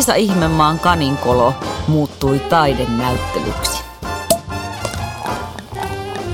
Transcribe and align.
Liisa 0.00 0.14
Ihmemaan 0.14 0.78
kaninkolo 0.78 1.54
muuttui 1.88 2.38
taidenäyttelyksi. 2.38 3.84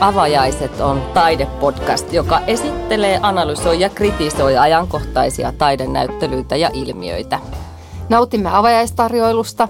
Avajaiset 0.00 0.80
on 0.80 1.02
taidepodcast, 1.14 2.12
joka 2.12 2.40
esittelee, 2.40 3.20
analysoi 3.22 3.80
ja 3.80 3.88
kritisoi 3.88 4.58
ajankohtaisia 4.58 5.52
taidenäyttelyitä 5.52 6.56
ja 6.56 6.70
ilmiöitä. 6.72 7.40
Nautimme 8.08 8.50
avajaistarjoilusta 8.56 9.68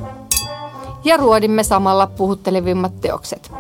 ja 1.05 1.17
ruodimme 1.17 1.63
samalla 1.63 2.07
puhuttelevimmat 2.07 3.01
teokset. 3.01 3.53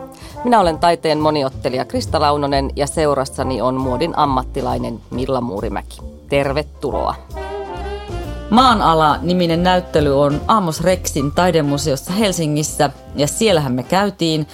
Minä 0.44 0.60
olen 0.60 0.78
taiteen 0.78 1.18
moniottelija 1.18 1.84
Krista 1.84 2.20
Launonen 2.20 2.70
ja 2.76 2.86
seurassani 2.86 3.60
on 3.60 3.74
muodin 3.74 4.18
ammattilainen 4.18 5.00
Milla 5.10 5.40
Muurimäki. 5.40 6.00
Tervetuloa! 6.28 7.14
Maanala-niminen 8.50 9.62
näyttely 9.62 10.20
on 10.20 10.40
Amos 10.46 10.80
Rexin 10.80 11.32
taidemuseossa 11.32 12.12
Helsingissä 12.12 12.90
ja 13.16 13.26
siellähän 13.26 13.72
me 13.72 13.82
käytiin. 13.82 14.46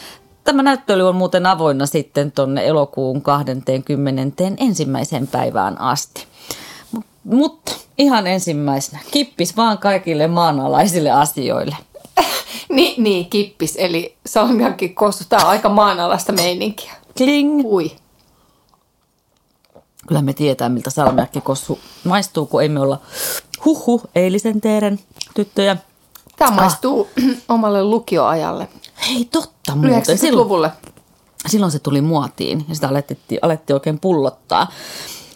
Tämä 0.44 0.62
näyttely 0.62 1.08
on 1.08 1.16
muuten 1.16 1.46
avoinna 1.46 1.86
sitten 1.86 2.32
tuonne 2.32 2.66
elokuun 2.66 3.22
20. 3.22 4.22
ensimmäiseen 4.58 5.26
päivään 5.26 5.80
asti. 5.80 6.26
Mutta 7.24 7.72
ihan 7.98 8.26
ensimmäisenä, 8.26 8.98
kippis 9.10 9.56
vaan 9.56 9.78
kaikille 9.78 10.26
maanalaisille 10.26 11.10
asioille. 11.10 11.76
Niin, 12.68 13.02
niin, 13.02 13.30
kippis, 13.30 13.76
eli 13.76 14.16
salmiakki 14.26 14.88
kossu. 14.88 15.24
Tämä 15.28 15.42
on 15.42 15.48
aika 15.48 15.68
maanalaista 15.68 16.32
meininkiä. 16.32 16.92
Kling! 17.16 17.64
Ui. 17.64 17.92
Kyllä 20.08 20.22
me 20.22 20.32
tietää, 20.32 20.68
miltä 20.68 20.90
salmiakkikossu 20.90 21.78
maistuu, 22.04 22.46
kun 22.46 22.64
emme 22.64 22.80
olla 22.80 23.00
huhu 23.64 24.02
eilisen 24.14 24.60
teeren 24.60 24.98
tyttöjä. 25.34 25.76
Tämä 26.36 26.50
maistuu 26.50 27.08
omalle 27.48 27.84
lukioajalle. 27.84 28.68
Hei, 29.08 29.24
totta 29.24 29.74
muuten. 29.74 30.18
Silloin, 30.18 30.44
90-luvulle. 30.44 30.70
silloin 31.46 31.72
se 31.72 31.78
tuli 31.78 32.00
muotiin 32.00 32.64
ja 32.68 32.74
sitä 32.74 32.88
alettiin, 32.88 33.38
alettiin 33.42 33.74
oikein 33.74 34.00
pullottaa. 34.00 34.70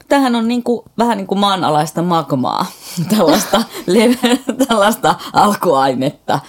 Tämähän 0.08 0.34
on 0.36 0.48
niin 0.48 0.62
kuin, 0.62 0.83
vähän 0.98 1.16
niin 1.16 1.27
kuin 1.27 1.38
maanalaista 1.38 2.02
magmaa, 2.02 2.66
tällaista, 3.16 3.62
leve, 3.86 4.38
tällaista 4.68 5.14
alkuainetta. 5.33 6.40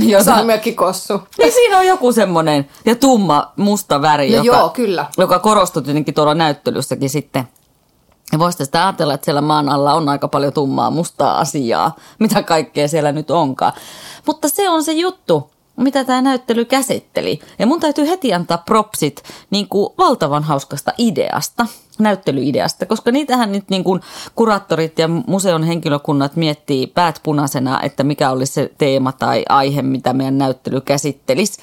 Jota, 0.00 0.24
Salmiakki 0.24 0.72
kossu. 0.72 1.20
niin 1.38 1.52
siinä 1.52 1.78
on 1.78 1.86
joku 1.86 2.12
semmoinen 2.12 2.68
ja 2.84 2.94
tumma 2.96 3.52
musta 3.56 4.02
väri, 4.02 4.30
No 4.30 4.36
joka, 4.42 4.58
joo, 4.58 4.68
kyllä. 4.68 5.06
joka 5.18 5.38
korostui 5.38 5.82
tietenkin 5.82 6.14
tuolla 6.14 6.34
näyttelyssäkin 6.34 7.10
sitten. 7.10 7.48
Ja 8.34 8.38
voisitte 8.38 8.64
sitä 8.64 8.86
ajatella, 8.86 9.14
että 9.14 9.24
siellä 9.24 9.40
maan 9.40 9.68
alla 9.68 9.94
on 9.94 10.08
aika 10.08 10.28
paljon 10.28 10.52
tummaa 10.52 10.90
mustaa 10.90 11.38
asiaa, 11.38 11.96
mitä 12.18 12.42
kaikkea 12.42 12.88
siellä 12.88 13.12
nyt 13.12 13.30
onkaan. 13.30 13.72
Mutta 14.26 14.48
se 14.48 14.68
on 14.68 14.84
se 14.84 14.92
juttu, 14.92 15.50
mitä 15.76 16.04
tämä 16.04 16.22
näyttely 16.22 16.64
käsitteli. 16.64 17.40
Ja 17.58 17.66
mun 17.66 17.80
täytyy 17.80 18.08
heti 18.08 18.34
antaa 18.34 18.58
propsit 18.58 19.22
niin 19.50 19.68
kuin 19.68 19.94
valtavan 19.98 20.42
hauskasta 20.42 20.92
ideasta, 20.98 21.66
näyttelyideasta, 21.98 22.86
koska 22.86 23.10
niitähän 23.10 23.52
nyt 23.52 23.70
niin 23.70 23.84
kuin 23.84 24.00
kuraattorit 24.34 24.98
ja 24.98 25.08
museon 25.08 25.62
henkilökunnat 25.62 26.36
miettii 26.36 26.86
päät 26.86 27.20
punaisena, 27.22 27.80
että 27.82 28.04
mikä 28.04 28.30
olisi 28.30 28.52
se 28.52 28.70
teema 28.78 29.12
tai 29.12 29.44
aihe, 29.48 29.82
mitä 29.82 30.12
meidän 30.12 30.38
näyttely 30.38 30.80
käsittelisi 30.80 31.62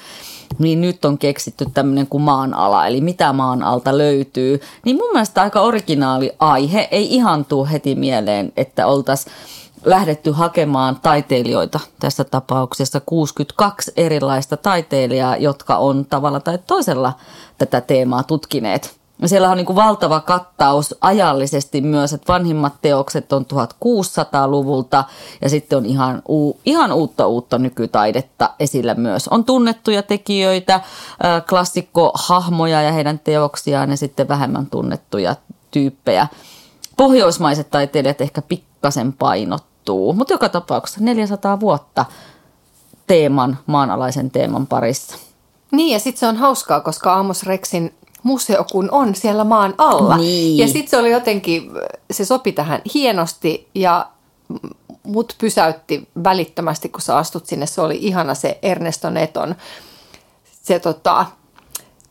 niin 0.58 0.80
nyt 0.80 1.04
on 1.04 1.18
keksitty 1.18 1.66
tämmöinen 1.74 2.06
kuin 2.06 2.22
maanala, 2.22 2.86
eli 2.86 3.00
mitä 3.00 3.32
maan 3.32 3.62
alta 3.62 3.98
löytyy. 3.98 4.60
Niin 4.84 4.96
mun 4.96 5.12
mielestä 5.12 5.42
aika 5.42 5.60
originaali 5.60 6.32
aihe, 6.38 6.88
ei 6.90 7.14
ihan 7.14 7.44
tuu 7.44 7.66
heti 7.72 7.94
mieleen, 7.94 8.52
että 8.56 8.86
oltaisiin 8.86 9.34
lähdetty 9.84 10.30
hakemaan 10.30 10.98
taiteilijoita, 11.02 11.80
tässä 12.00 12.24
tapauksessa 12.24 13.00
62 13.06 13.92
erilaista 13.96 14.56
taiteilijaa, 14.56 15.36
jotka 15.36 15.76
on 15.76 16.04
tavalla 16.04 16.40
tai 16.40 16.58
toisella 16.66 17.12
tätä 17.58 17.80
teemaa 17.80 18.22
tutkineet. 18.22 19.01
Siellä 19.26 19.50
on 19.50 19.56
niin 19.56 19.66
kuin 19.66 19.76
valtava 19.76 20.20
kattaus 20.20 20.94
ajallisesti 21.00 21.80
myös, 21.80 22.12
että 22.12 22.32
vanhimmat 22.32 22.72
teokset 22.82 23.32
on 23.32 23.46
1600-luvulta 23.52 25.04
ja 25.42 25.48
sitten 25.48 25.78
on 25.78 25.86
ihan, 25.86 26.22
uu, 26.28 26.60
ihan 26.66 26.92
uutta 26.92 27.26
uutta 27.26 27.58
nykytaidetta 27.58 28.50
esillä 28.60 28.94
myös. 28.94 29.28
On 29.28 29.44
tunnettuja 29.44 30.02
tekijöitä, 30.02 30.80
klassikkohahmoja 31.48 32.82
ja 32.82 32.92
heidän 32.92 33.18
teoksiaan 33.18 33.90
ja 33.90 33.96
sitten 33.96 34.28
vähemmän 34.28 34.66
tunnettuja 34.66 35.36
tyyppejä. 35.70 36.26
Pohjoismaiset 36.96 37.70
taiteilijat 37.70 38.20
ehkä 38.20 38.42
pikkasen 38.42 39.12
painottuu, 39.12 40.12
mutta 40.12 40.34
joka 40.34 40.48
tapauksessa 40.48 41.00
400 41.00 41.60
vuotta 41.60 42.04
teeman, 43.06 43.58
maanalaisen 43.66 44.30
teeman 44.30 44.66
parissa. 44.66 45.16
Niin, 45.70 45.92
ja 45.92 45.98
sitten 45.98 46.20
se 46.20 46.26
on 46.26 46.36
hauskaa, 46.36 46.80
koska 46.80 47.14
Amos 47.14 47.42
Rexin 47.42 47.94
museo 48.22 48.64
kun 48.72 48.88
on 48.90 49.14
siellä 49.14 49.44
maan 49.44 49.74
alla. 49.78 50.16
Niin. 50.16 50.58
Ja 50.58 50.66
sitten 50.66 50.88
se 50.88 50.96
oli 50.96 51.10
jotenkin, 51.10 51.70
se 52.10 52.24
sopi 52.24 52.52
tähän 52.52 52.82
hienosti 52.94 53.68
ja 53.74 54.06
mut 55.02 55.34
pysäytti 55.38 56.08
välittömästi, 56.24 56.88
kun 56.88 57.00
sä 57.00 57.16
astut 57.16 57.46
sinne. 57.46 57.66
Se 57.66 57.80
oli 57.80 57.98
ihana 58.00 58.34
se 58.34 58.58
Ernesto 58.62 59.10
Neton 59.10 59.54
se 60.62 60.78
tota, 60.78 61.26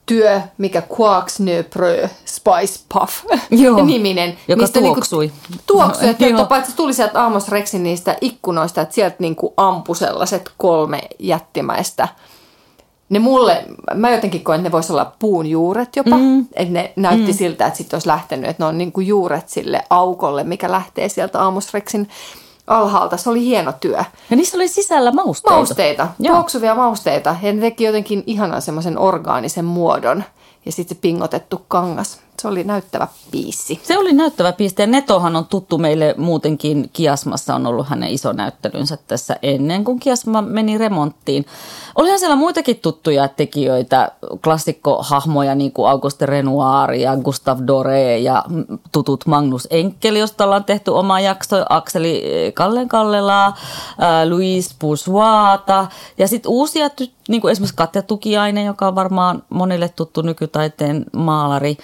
työ, 0.06 0.42
mikä 0.58 0.84
Quarks 1.00 1.40
ne 1.40 1.64
Prö 1.64 2.10
Spice 2.26 2.80
Puff 2.94 3.26
Joo, 3.64 3.86
niminen. 3.86 4.38
joka 4.48 4.62
mistä 4.62 4.80
tuoksui. 4.80 5.26
Niinku, 5.28 5.64
tuoksui, 5.68 6.10
että 6.10 6.26
Joo. 6.26 6.38
Joo. 6.38 6.46
paitsi 6.46 6.76
tuli 6.76 6.94
sieltä 6.94 7.26
Amos 7.26 7.50
Rexin 7.50 7.84
niistä 7.84 8.18
ikkunoista, 8.22 8.82
että 8.82 8.96
sieltä 8.96 9.16
niinku 9.20 9.54
ampui 9.58 9.96
sellaiset 9.96 10.52
kolme 10.58 11.02
jättimäistä 11.20 12.08
ne 13.12 13.20
mulle, 13.20 13.66
mä 13.96 14.10
jotenkin 14.10 14.44
koen, 14.44 14.60
että 14.60 14.70
ne 14.70 14.72
voisi 14.72 14.94
olla 14.94 15.14
puun 15.20 15.46
juuret 15.46 15.96
jopa. 15.96 16.18
Mm. 16.18 16.46
Että 16.54 16.74
ne 16.74 16.94
näytti 16.96 17.32
mm. 17.32 17.38
siltä, 17.38 17.68
että 17.68 17.78
sitten 17.78 17.96
olisi 17.98 18.08
lähtenyt, 18.08 18.50
että 18.50 18.64
ne 18.64 18.68
on 18.68 18.78
niin 18.78 18.92
kuin 18.92 19.08
juuret 19.08 19.50
sille 19.50 19.84
aukolle, 19.90 20.44
mikä 20.44 20.72
lähtee 20.72 21.10
sieltä 21.10 21.46
Amos 21.46 21.74
Rexin 21.74 22.10
alhaalta. 22.68 23.18
Se 23.18 23.30
oli 23.30 23.42
hieno 23.42 23.74
työ. 23.80 23.98
Ja 24.30 24.36
niissä 24.36 24.58
oli 24.58 24.68
sisällä 24.68 25.12
mausteita. 25.12 25.56
Mausteita, 25.56 26.08
Joo. 26.20 26.36
tuoksuvia 26.36 26.76
mausteita. 26.76 27.36
Ja 27.42 27.54
ne 27.54 27.62
teki 27.62 27.84
jotenkin 27.84 28.24
ihanan 28.28 28.62
semmoisen 28.62 28.98
orgaanisen 28.98 29.66
muodon. 29.66 30.24
Ja 30.66 30.72
sitten 30.72 30.96
se 30.98 31.02
pingotettu 31.02 31.66
kangas. 31.68 32.20
Se 32.42 32.48
oli 32.48 32.64
näyttävä 32.64 33.08
piissi. 33.32 33.80
Se 33.84 33.98
oli 33.98 34.14
näyttävä 34.14 34.52
piste. 34.52 34.84
Ja 34.84 34.88
Netohan 34.88 35.36
on 35.36 35.46
tuttu 35.46 35.78
meille 35.78 36.16
muutenkin. 36.18 36.90
Kiasmassa 36.94 37.56
on 37.56 37.68
ollut 37.68 37.88
hänen 37.88 38.10
iso 38.10 38.34
näyttelynsä 38.34 38.98
tässä 39.08 39.36
ennen 39.42 39.84
kuin 39.84 40.00
Kiasma 40.00 40.42
meni 40.42 40.78
remonttiin. 40.78 41.46
Olihan 41.96 42.20
siellä 42.20 42.36
muitakin 42.36 42.80
tuttuja 42.80 43.28
tekijöitä, 43.28 44.12
klassikkohahmoja 44.44 45.56
niin 45.56 45.72
kuin 45.72 45.90
Auguste 45.90 46.26
Renoir 46.26 46.94
ja 46.94 47.18
Gustave 47.18 47.62
Doré 47.62 48.18
ja 48.22 48.44
tutut 48.92 49.26
Magnus 49.26 49.68
Enkel, 49.72 50.16
josta 50.16 50.44
ollaan 50.44 50.64
tehty 50.64 50.92
oma 50.92 51.20
jakso, 51.20 51.66
Akseli 51.70 52.24
Kallen 52.54 52.90
Kallelaa, 52.90 53.48
äh, 53.48 54.30
Louise 54.30 54.76
Bourgeoisata 54.80 55.88
ja 56.18 56.28
sitten 56.28 56.52
uusia, 56.52 56.90
niin 57.28 57.42
kuin 57.42 57.52
esimerkiksi 57.52 57.76
Katja 57.76 58.02
Tukiainen, 58.02 58.66
joka 58.66 58.88
on 58.88 58.96
varmaan 58.96 59.44
monille 59.50 59.90
tuttu 59.90 60.22
nykytaiteen 60.22 61.06
maalari. 61.14 61.78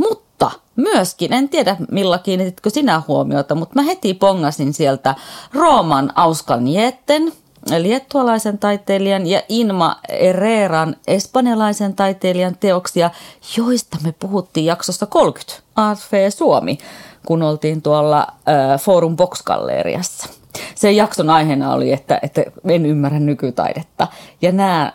Mutta 0.00 0.50
myöskin, 0.76 1.32
en 1.32 1.48
tiedä 1.48 1.76
Milla 1.90 2.18
kiinnititkö 2.18 2.70
sinä 2.70 3.02
huomiota, 3.08 3.54
mutta 3.54 3.74
mä 3.74 3.82
heti 3.82 4.14
pongasin 4.14 4.72
sieltä 4.72 5.14
Rooman 5.54 6.12
Auskalnietten, 6.14 7.32
liettualaisen 7.78 8.58
taiteilijan 8.58 9.26
ja 9.26 9.42
Inma 9.48 9.96
Herreran 10.10 10.96
espanjalaisen 11.06 11.94
taiteilijan 11.96 12.56
teoksia, 12.60 13.10
joista 13.56 13.98
me 14.04 14.14
puhuttiin 14.18 14.66
jaksossa 14.66 15.06
30 15.06 15.62
Art 15.76 15.98
Fair 15.98 16.30
Suomi, 16.30 16.78
kun 17.26 17.42
oltiin 17.42 17.82
tuolla 17.82 18.20
äh, 18.20 18.80
Forum 18.80 19.16
Box 19.16 19.42
Galleriassa. 19.42 20.39
Sen 20.74 20.96
jakson 20.96 21.30
aiheena 21.30 21.72
oli, 21.72 21.92
että, 21.92 22.18
että 22.22 22.42
en 22.68 22.86
ymmärrä 22.86 23.18
nykytaidetta. 23.18 24.08
Ja 24.42 24.52
nämä 24.52 24.92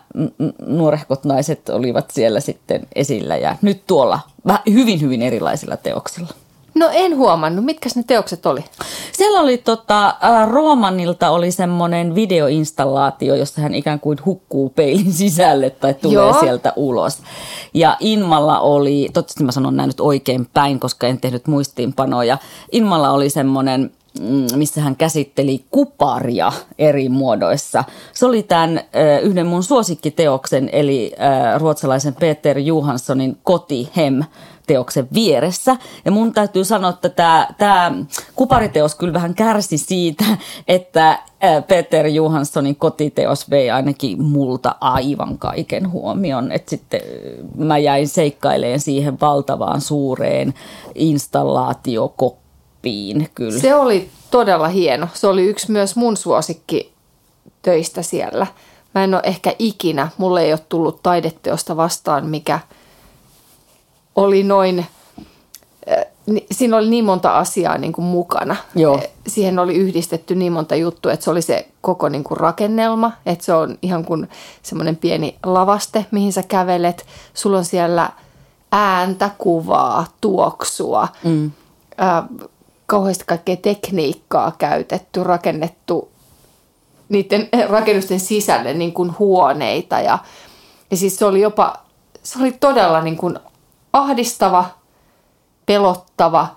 nuorehkot 0.66 1.24
naiset 1.24 1.68
olivat 1.68 2.10
siellä 2.10 2.40
sitten 2.40 2.86
esillä 2.94 3.36
ja 3.36 3.56
nyt 3.62 3.82
tuolla 3.86 4.20
vähän 4.46 4.62
hyvin, 4.72 5.00
hyvin 5.00 5.22
erilaisilla 5.22 5.76
teoksilla. 5.76 6.32
No 6.76 6.88
en 6.92 7.16
huomannut. 7.16 7.64
Mitkäs 7.64 7.96
ne 7.96 8.02
teokset 8.02 8.46
oli? 8.46 8.64
Siellä 9.12 9.40
oli 9.40 9.58
tota, 9.58 10.14
Roomanilta 10.50 11.30
oli 11.30 11.50
semmoinen 11.50 12.14
videoinstallaatio, 12.14 13.34
jossa 13.34 13.60
hän 13.60 13.74
ikään 13.74 14.00
kuin 14.00 14.18
hukkuu 14.26 14.70
peilin 14.70 15.12
sisälle 15.22 15.70
tai 15.70 15.94
tulee 15.94 16.14
Joo. 16.14 16.40
Sieltä 16.40 16.72
ulos. 16.76 17.18
Ja 17.74 17.96
Inmalla 18.00 18.60
oli, 18.60 19.08
toivottavasti 19.12 19.44
mä 19.44 19.52
sanon 19.52 19.76
näin 19.76 19.88
nyt 19.88 20.00
oikein 20.00 20.48
päin, 20.54 20.80
koska 20.80 21.06
en 21.06 21.20
tehnyt 21.20 21.46
muistiinpanoja. 21.46 22.38
Inmalla 22.72 23.10
oli 23.10 23.30
semmoinen 23.30 23.80
mm, 23.80 23.90
missä 24.56 24.80
hän 24.80 24.96
käsitteli 24.96 25.64
kuparia 25.70 26.52
eri 26.78 27.08
muodoissa. 27.08 27.84
Se 28.12 28.26
oli 28.26 28.42
tämän 28.42 28.80
yhden 29.22 29.46
mun 29.46 29.62
suosikkiteoksen, 29.62 30.70
eli 30.72 31.12
ruotsalaisen 31.58 32.14
Peter 32.14 32.58
Johanssonin 32.58 33.38
Koti 33.42 33.88
Hem 33.96 34.22
teoksen 34.66 35.08
vieressä. 35.14 35.76
Ja 36.04 36.12
mun 36.12 36.32
täytyy 36.32 36.64
sanoa, 36.64 36.90
että 36.90 37.08
tämä, 37.08 37.48
tämä 37.58 37.92
kupariteos 38.34 38.94
kyllä 38.94 39.12
vähän 39.12 39.34
kärsi 39.34 39.78
siitä, 39.78 40.24
että 40.68 41.18
Peter 41.68 42.06
Johanssonin 42.06 42.76
kotiteos 42.76 43.50
vei 43.50 43.70
ainakin 43.70 44.22
multa 44.22 44.74
aivan 44.80 45.38
kaiken 45.38 45.90
huomion. 45.92 46.52
Että 46.52 46.70
sitten 46.70 47.00
mä 47.56 47.78
jäin 47.78 48.08
seikkaileen 48.08 48.80
siihen 48.80 49.20
valtavaan 49.20 49.80
suureen 49.80 50.54
installaatiokoppiin 52.86 53.30
kyllä. 53.34 53.60
Se 53.60 53.74
oli 53.74 54.10
todella 54.30 54.68
hieno. 54.68 55.08
Se 55.14 55.26
oli 55.26 55.44
yksi 55.44 55.72
myös 55.72 55.96
mun 55.96 56.16
suosikki 56.16 56.92
töistä 57.62 58.02
siellä. 58.02 58.46
Mä 58.94 59.04
en 59.04 59.14
ole 59.14 59.22
ehkä 59.24 59.54
ikinä, 59.58 60.08
mulle 60.18 60.42
ei 60.42 60.52
ole 60.52 60.60
tullut 60.68 61.02
taideteosta 61.02 61.76
vastaan, 61.76 62.26
mikä 62.26 62.60
oli 64.14 64.42
noin, 64.42 64.86
siinä 66.50 66.76
oli 66.76 66.88
niin 66.88 67.04
monta 67.04 67.38
asiaa 67.38 67.78
niin 67.78 67.92
kuin 67.92 68.04
mukana. 68.04 68.56
Joo. 68.74 69.00
Siihen 69.26 69.58
oli 69.58 69.74
yhdistetty 69.74 70.34
niin 70.34 70.52
monta 70.52 70.74
juttua, 70.74 71.12
että 71.12 71.24
se 71.24 71.30
oli 71.30 71.42
se 71.42 71.68
koko 71.80 72.08
niin 72.08 72.24
kuin 72.24 72.38
rakennelma, 72.38 73.12
että 73.26 73.44
se 73.44 73.52
on 73.52 73.78
ihan 73.82 74.04
kuin 74.04 74.28
semmoinen 74.62 74.96
pieni 74.96 75.36
lavaste, 75.44 76.06
mihin 76.10 76.32
sä 76.32 76.42
kävelet. 76.42 77.06
Sulla 77.34 77.58
on 77.58 77.64
siellä 77.64 78.10
ääntä, 78.72 79.30
kuvaa, 79.38 80.06
tuoksua, 80.20 81.08
mm. 81.24 81.50
äh, 82.00 82.48
kauheasti 82.86 83.24
kaikkea 83.26 83.56
tekniikkaa 83.56 84.52
käytetty, 84.58 85.24
rakennettu 85.24 86.08
niiden 87.08 87.48
rakennusten 87.68 88.20
sisälle 88.20 88.74
niin 88.74 88.92
kuin 88.92 89.18
huoneita. 89.18 90.00
Ja, 90.00 90.18
ja 90.90 90.96
siis 90.96 91.16
se 91.16 91.24
oli 91.24 91.40
jopa, 91.40 91.76
se 92.22 92.38
oli 92.38 92.52
todella 92.52 93.02
niin 93.02 93.16
kuin 93.16 93.38
ahdistava, 93.92 94.64
pelottava, 95.66 96.48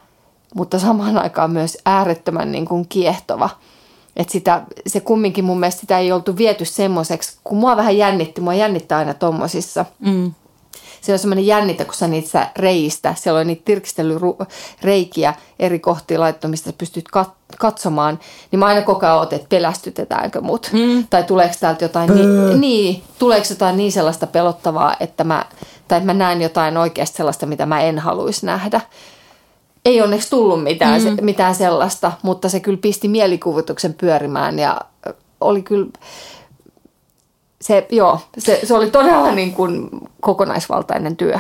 mutta 0.56 0.80
samaan 0.80 1.18
aikaan 1.18 1.52
myös 1.52 1.78
äärettömän 1.86 2.52
niin 2.52 2.66
kuin 2.66 2.88
kiehtova. 2.88 3.50
Että 4.16 4.32
sitä, 4.32 4.62
se 4.88 5.00
kumminkin 5.00 5.46
mun 5.46 5.60
mielestä 5.60 5.82
sitä 5.82 6.00
ei 6.00 6.12
oltu 6.12 6.38
viety 6.38 6.66
semmoiseksi, 6.66 7.38
kun 7.44 7.58
mua 7.58 7.78
vähän 7.78 7.98
jännitti, 7.98 8.42
mua 8.42 8.54
jännittää 8.54 8.98
aina 8.98 9.14
tommosissa. 9.14 9.86
Mm 10.00 10.34
se 11.02 11.14
on 11.14 11.20
semmoinen 11.20 11.46
jännitä, 11.46 11.86
kun 11.86 11.94
sä 11.94 12.08
niitä 12.08 12.50
reistä, 12.58 13.16
siellä 13.18 13.40
on 13.40 13.48
niitä 13.48 13.62
tirkistelyreikiä 13.66 15.34
eri 15.60 15.80
kohtiin 15.80 16.20
laittu, 16.20 16.48
mistä 16.48 16.70
sä 16.70 16.78
pystyt 16.78 17.06
kat- 17.18 17.56
katsomaan, 17.58 18.20
niin 18.52 18.60
mä 18.60 18.66
aina 18.66 18.82
koko 18.82 19.06
ajan 19.06 19.18
oot, 19.18 19.34
että 19.34 19.50
pelästytetäänkö 19.50 20.42
mut. 20.42 20.70
Mm. 20.74 21.08
Tai 21.10 21.24
tuleeko 21.24 21.56
täältä 21.60 21.86
jotain, 21.86 22.16
niin, 22.16 22.62
niin, 22.62 23.04
tuleeko 23.20 23.46
jotain 23.50 23.78
niin 23.78 23.92
sellaista 23.92 24.28
pelottavaa, 24.28 24.96
että 25.00 25.24
mä, 25.24 25.46
tai 25.88 26.00
mä 26.00 26.14
näen 26.14 26.42
jotain 26.42 26.78
oikeasti 26.78 27.18
sellaista, 27.18 27.46
mitä 27.46 27.66
mä 27.66 27.82
en 27.82 28.00
haluaisi 28.00 28.46
nähdä. 28.46 28.82
Ei 29.86 30.02
onneksi 30.02 30.30
tullut 30.30 30.64
mitään, 30.64 31.02
mm. 31.02 31.16
se, 31.16 31.22
mitään 31.22 31.56
sellaista, 31.56 32.12
mutta 32.22 32.50
se 32.50 32.60
kyllä 32.60 32.78
pisti 32.82 33.08
mielikuvituksen 33.08 33.94
pyörimään 33.94 34.60
ja 34.60 34.82
oli 35.42 35.62
kyllä 35.62 35.88
se, 37.62 37.88
joo, 37.90 38.20
se, 38.38 38.60
se 38.64 38.74
oli 38.74 38.92
todella 38.92 39.32
niin 39.32 39.54
kuin 39.54 39.90
kokonaisvaltainen 40.22 41.18
työ. 41.18 41.40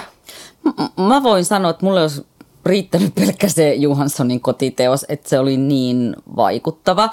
Mä 0.98 1.24
voin 1.24 1.46
sanoa, 1.46 1.72
että 1.72 1.86
mulle 1.86 2.02
olisi 2.02 2.26
riittänyt 2.66 3.16
pelkkä 3.16 3.48
se 3.48 3.74
Johanssonin 3.74 4.42
kotiteos, 4.42 5.06
että 5.10 5.30
se 5.30 5.40
oli 5.40 5.58
niin 5.58 6.16
vaikuttava. 6.36 7.10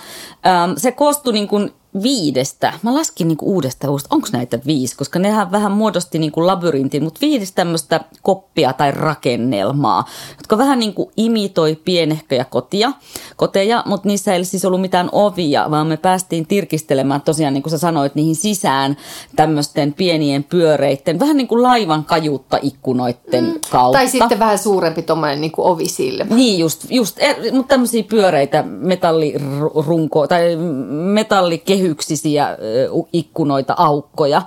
se 0.76 0.92
koostui 0.92 1.32
niin 1.32 1.48
kuin 1.48 1.72
viidestä, 2.02 2.72
mä 2.82 2.94
laskin 2.94 3.28
niinku 3.28 3.54
uudesta 3.54 3.90
uudesta, 3.90 4.14
onko 4.14 4.28
näitä 4.32 4.58
viisi, 4.66 4.96
koska 4.96 5.18
nehän 5.18 5.52
vähän 5.52 5.72
muodosti 5.72 6.18
niinku 6.18 6.46
labyrintin, 6.46 7.02
mutta 7.02 7.20
viisi 7.20 7.54
tämmöistä 7.54 8.00
koppia 8.22 8.72
tai 8.72 8.90
rakennelmaa, 8.90 10.04
jotka 10.36 10.58
vähän 10.58 10.78
niinku 10.78 11.12
imitoi 11.16 11.76
pienehköjä 11.84 12.44
kotia, 12.44 12.92
koteja, 13.36 13.82
mutta 13.86 14.08
niissä 14.08 14.34
ei 14.34 14.44
siis 14.44 14.64
ollut 14.64 14.80
mitään 14.80 15.08
ovia, 15.12 15.70
vaan 15.70 15.86
me 15.86 15.96
päästiin 15.96 16.46
tirkistelemään 16.46 17.20
tosiaan, 17.20 17.54
niin 17.54 17.62
kuin 17.62 17.70
sä 17.70 17.78
sanoit, 17.78 18.14
niihin 18.14 18.36
sisään 18.36 18.96
tämmöisten 19.36 19.92
pienien 19.92 20.44
pyöreitten, 20.44 21.20
vähän 21.20 21.36
niin 21.36 21.48
kuin 21.48 21.62
laivan 21.62 22.04
kajuutta 22.04 22.58
ikkunoiden 22.62 23.44
mm. 23.44 23.60
kautta. 23.70 23.98
Tai 23.98 24.08
sitten 24.08 24.38
vähän 24.38 24.58
suurempi 24.58 25.02
tuommoinen 25.02 25.40
niin 25.40 25.52
ovisilmä. 25.56 26.34
Niin 26.34 26.58
just, 26.58 26.86
just 26.90 27.16
er, 27.18 27.36
mutta 27.52 27.68
tämmöisiä 27.68 28.02
pyöreitä 28.02 28.62
metallirunko 28.62 30.26
tai 30.26 30.56
metallikehy 30.90 31.85
kehyksisiä 31.86 32.58
ikkunoita, 33.12 33.74
aukkoja. 33.76 34.42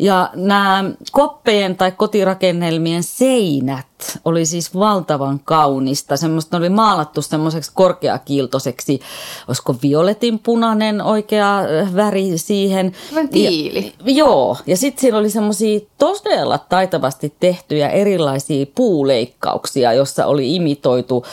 Ja 0.00 0.30
nämä 0.34 0.84
koppejen 1.12 1.76
tai 1.76 1.92
kotirakennelmien 1.92 3.02
seinät 3.02 3.86
oli 4.24 4.46
siis 4.46 4.74
valtavan 4.74 5.40
kaunista. 5.44 6.16
Semmoista 6.16 6.56
oli 6.56 6.68
maalattu 6.68 7.22
semmoiseksi 7.22 7.70
korkeakiiltoiseksi, 7.74 9.00
olisiko 9.48 9.74
violetin 9.82 10.38
punainen 10.38 11.02
oikea 11.02 11.60
väri 11.96 12.38
siihen. 12.38 12.92
tiili. 13.30 13.92
Ja, 14.04 14.12
joo, 14.12 14.56
ja 14.66 14.76
sitten 14.76 15.00
siellä 15.00 15.18
oli 15.18 15.30
semmoisia 15.30 15.80
todella 15.98 16.58
taitavasti 16.58 17.34
tehtyjä 17.40 17.88
erilaisia 17.88 18.66
puuleikkauksia, 18.74 19.92
jossa 19.92 20.26
oli 20.26 20.54
imitoitu 20.54 21.24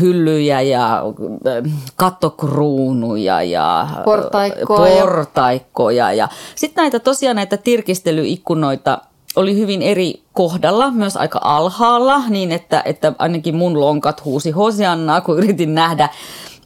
hyllyjä 0.00 0.60
ja 0.60 1.02
kattokruunuja 1.96 3.42
ja 3.42 3.88
portaikkoja. 4.04 5.00
portaikkoja. 5.00 6.12
Ja 6.12 6.28
sitten 6.54 6.82
näitä 6.82 6.98
tosiaan 6.98 7.36
näitä 7.36 7.56
tirkistelyikkunoita 8.14 8.98
oli 9.36 9.56
hyvin 9.56 9.82
eri 9.82 10.22
kohdalla, 10.32 10.90
myös 10.90 11.16
aika 11.16 11.40
alhaalla, 11.42 12.28
niin 12.28 12.52
että, 12.52 12.82
että 12.84 13.12
ainakin 13.18 13.56
mun 13.56 13.80
lonkat 13.80 14.24
huusi 14.24 14.50
Hosiannaa, 14.50 15.20
kun 15.20 15.38
yritin 15.38 15.74
nähdä. 15.74 16.08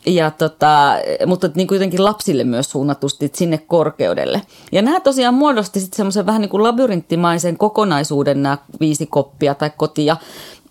Ja 0.07 0.31
tota, 0.31 0.95
mutta 1.27 1.51
niin 1.55 1.69
kuitenkin 1.69 2.05
lapsille 2.05 2.45
myös 2.45 2.71
suunnatusti 2.71 3.31
sinne 3.35 3.59
korkeudelle. 3.59 4.43
Ja 4.73 4.83
nämä 4.83 5.01
tosiaan 5.01 5.35
muodosti 5.35 5.81
sitten 5.81 5.97
semmoisen 5.97 6.27
vähän 6.27 6.41
niin 6.41 6.49
kuin 6.49 6.63
labyrinttimaisen 6.63 7.59
kokonaisuuden 7.59 8.43
nämä 8.43 8.59
viisi 8.81 9.07
koppia 9.07 9.55
tai 9.55 9.71
kotia, 9.77 10.17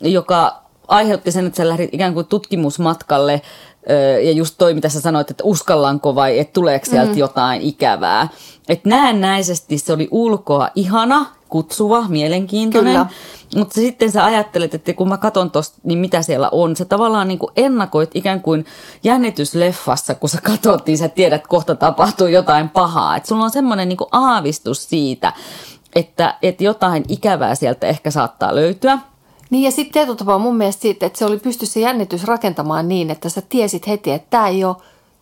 joka 0.02 0.62
aiheutti 0.88 1.32
sen, 1.32 1.46
että 1.46 1.58
sä 1.58 1.70
lähdit 1.70 1.94
ikään 1.94 2.14
kuin 2.14 2.26
tutkimusmatkalle 2.26 3.42
ja 4.24 4.32
just 4.32 4.56
toi, 4.58 4.74
mitä 4.74 4.90
sä 4.90 5.02
sanoit, 5.02 5.32
että 5.32 5.44
uskallanko 5.44 6.16
vai 6.16 6.40
että 6.40 6.54
tuleeko 6.54 6.86
sieltä 6.86 7.12
mm. 7.12 7.18
jotain 7.18 7.62
ikävää. 7.62 8.28
Että 8.70 8.90
näennäisesti 8.90 9.78
se 9.78 9.94
oli 9.94 10.08
ulkoa 10.12 10.70
ihana, 10.76 11.26
kutsuva, 11.50 12.08
mielenkiintoinen. 12.08 12.94
Kyllä. 12.94 13.08
Mutta 13.56 13.74
sitten 13.74 14.12
sä 14.12 14.26
ajattelet, 14.26 14.74
että 14.74 14.94
kun 14.94 15.10
mä 15.10 15.18
katson 15.18 15.52
tosta, 15.52 15.78
niin 15.84 16.00
mitä 16.00 16.22
siellä 16.22 16.50
on. 16.52 16.76
Sä 16.76 16.86
tavallaan 16.86 17.28
niin 17.28 17.40
kuin 17.40 17.52
ennakoit 17.56 18.12
ikään 18.14 18.42
kuin 18.42 18.66
jännitysleffassa, 19.04 20.16
kun 20.16 20.30
sä 20.30 20.42
katsot, 20.42 20.86
niin 20.86 20.98
sä 20.98 21.10
tiedät, 21.10 21.36
että 21.36 21.50
kohta 21.50 21.76
tapahtuu 21.76 22.28
jotain 22.28 22.70
pahaa. 22.70 23.16
Että 23.16 23.30
sulla 23.30 23.44
on 23.44 23.52
semmoinen 23.52 23.90
niin 23.90 23.98
aavistus 24.12 24.90
siitä, 24.90 25.34
että, 25.96 26.38
että 26.42 26.64
jotain 26.64 27.06
ikävää 27.10 27.56
sieltä 27.56 27.88
ehkä 27.88 28.12
saattaa 28.12 28.56
löytyä. 28.56 29.00
Niin 29.50 29.64
ja 29.64 29.72
sitten 29.72 29.94
tietyllä 29.94 30.18
tapaa 30.18 30.38
mun 30.38 30.58
mielestä 30.58 30.82
siitä, 30.82 31.06
että 31.06 31.20
se 31.20 31.26
oli 31.26 31.38
pysty 31.38 31.66
se 31.66 31.80
jännitys 31.80 32.24
rakentamaan 32.24 32.88
niin, 32.88 33.10
että 33.10 33.30
sä 33.30 33.42
tiesit 33.50 33.88
heti, 33.88 34.12
että 34.12 34.28
tämä 34.30 34.48
ei 34.48 34.64
ole 34.64 34.76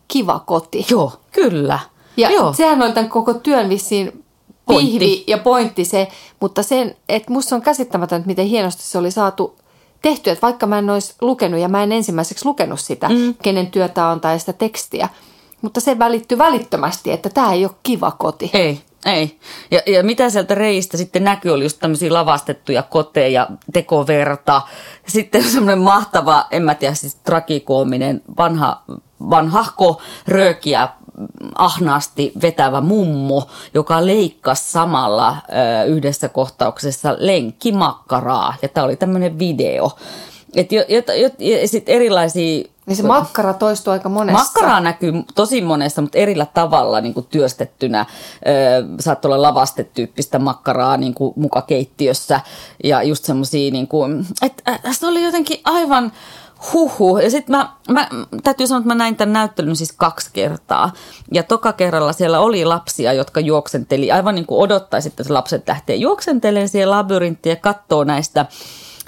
kiva 0.08 0.40
koti. 0.46 0.86
Joo, 0.90 1.12
kyllä. 1.32 1.78
Ja 2.16 2.30
Joo. 2.30 2.52
sehän 2.52 2.82
on 2.82 2.92
tämän 2.92 3.10
koko 3.10 3.34
työn 3.34 3.68
vissiin 3.68 4.24
pointti. 4.66 4.98
pihvi 4.98 5.24
ja 5.26 5.38
pointti 5.38 5.84
se, 5.84 6.08
mutta 6.40 6.62
sen, 6.62 6.96
että 7.08 7.32
musta 7.32 7.54
on 7.54 7.62
käsittämätöntä, 7.62 8.26
miten 8.26 8.46
hienosti 8.46 8.82
se 8.82 8.98
oli 8.98 9.10
saatu 9.10 9.56
tehty, 10.02 10.30
että 10.30 10.42
vaikka 10.42 10.66
mä 10.66 10.78
en 10.78 10.90
olisi 10.90 11.14
lukenut 11.20 11.60
ja 11.60 11.68
mä 11.68 11.82
en 11.82 11.92
ensimmäiseksi 11.92 12.44
lukenut 12.44 12.80
sitä, 12.80 13.08
mm. 13.08 13.34
kenen 13.42 13.66
työtä 13.66 14.06
on 14.06 14.20
tai 14.20 14.40
sitä 14.40 14.52
tekstiä, 14.52 15.08
mutta 15.62 15.80
se 15.80 15.98
välittyy 15.98 16.38
välittömästi, 16.38 17.12
että 17.12 17.28
tämä 17.28 17.52
ei 17.52 17.64
ole 17.64 17.74
kiva 17.82 18.10
koti. 18.10 18.50
Ei, 18.52 18.80
ei. 19.06 19.38
Ja, 19.70 19.80
ja 19.86 20.02
mitä 20.02 20.30
sieltä 20.30 20.54
reistä 20.54 20.96
sitten 20.96 21.24
näkyy, 21.24 21.52
oli 21.52 21.64
just 21.64 21.78
tämmöisiä 21.80 22.12
lavastettuja 22.12 22.82
koteja, 22.82 23.48
tekoverta. 23.72 24.62
Sitten 25.08 25.44
semmoinen 25.52 25.78
mahtava, 25.78 26.46
en 26.50 26.62
mä 26.62 26.74
tiedä, 26.74 26.94
siis 26.94 27.14
trakikoominen 27.14 28.22
vanha, 28.36 28.82
vanhahko 29.30 30.02
röökiä 30.28 30.88
ahnaasti 31.54 32.32
vetävä 32.42 32.80
mummo, 32.80 33.48
joka 33.74 34.06
leikkasi 34.06 34.70
samalla 34.70 35.36
ö, 35.80 35.84
yhdessä 35.84 36.28
kohtauksessa 36.28 37.16
lenkkimakkaraa. 37.18 38.54
Ja 38.62 38.68
tämä 38.68 38.84
oli 38.84 38.96
tämmöinen 38.96 39.38
video. 39.38 39.90
Et 40.56 40.72
jo, 40.72 40.84
jo, 40.88 41.02
jo, 41.16 41.30
sitten 41.66 41.94
erilaisia 41.94 42.64
niin 42.86 42.96
se 42.96 43.02
makkara 43.02 43.54
toistuu 43.54 43.92
aika 43.92 44.08
monessa. 44.08 44.42
Makkara 44.44 44.80
näkyy 44.80 45.12
tosi 45.34 45.62
monessa, 45.62 46.02
mutta 46.02 46.18
erillä 46.18 46.46
tavalla 46.54 47.00
niin 47.00 47.14
kuin 47.14 47.26
työstettynä. 47.30 48.06
Saat 49.00 49.24
olla 49.24 49.42
lavastetyyppistä 49.42 50.38
makkaraa 50.38 50.96
niin 50.96 51.14
kuin 51.14 51.32
muka 51.36 51.62
keittiössä 51.62 52.40
ja 52.84 53.02
just 53.02 53.24
semmoisia, 53.24 53.72
niin 53.72 53.88
kuin, 53.88 54.26
että 54.42 54.78
se 54.92 55.06
oli 55.06 55.24
jotenkin 55.24 55.60
aivan 55.64 56.12
huhu. 56.72 57.18
Ja 57.18 57.30
sitten 57.30 57.56
mä, 57.56 57.68
mä, 57.90 58.08
täytyy 58.42 58.66
sanoa, 58.66 58.78
että 58.78 58.88
mä 58.88 58.94
näin 58.94 59.16
tämän 59.16 59.32
näyttelyn 59.32 59.76
siis 59.76 59.92
kaksi 59.92 60.30
kertaa. 60.32 60.92
Ja 61.32 61.42
toka 61.42 61.72
kerralla 61.72 62.12
siellä 62.12 62.40
oli 62.40 62.64
lapsia, 62.64 63.12
jotka 63.12 63.40
juoksenteli, 63.40 64.12
aivan 64.12 64.34
niin 64.34 64.46
kuin 64.46 64.60
odottaisi, 64.60 65.08
että 65.08 65.34
lapset 65.34 65.68
lähtee 65.68 65.96
juoksentelemaan 65.96 66.68
siihen 66.68 66.90
labyrinttiin 66.90 67.50
ja 67.50 67.56
katsoo 67.56 68.04
näistä 68.04 68.46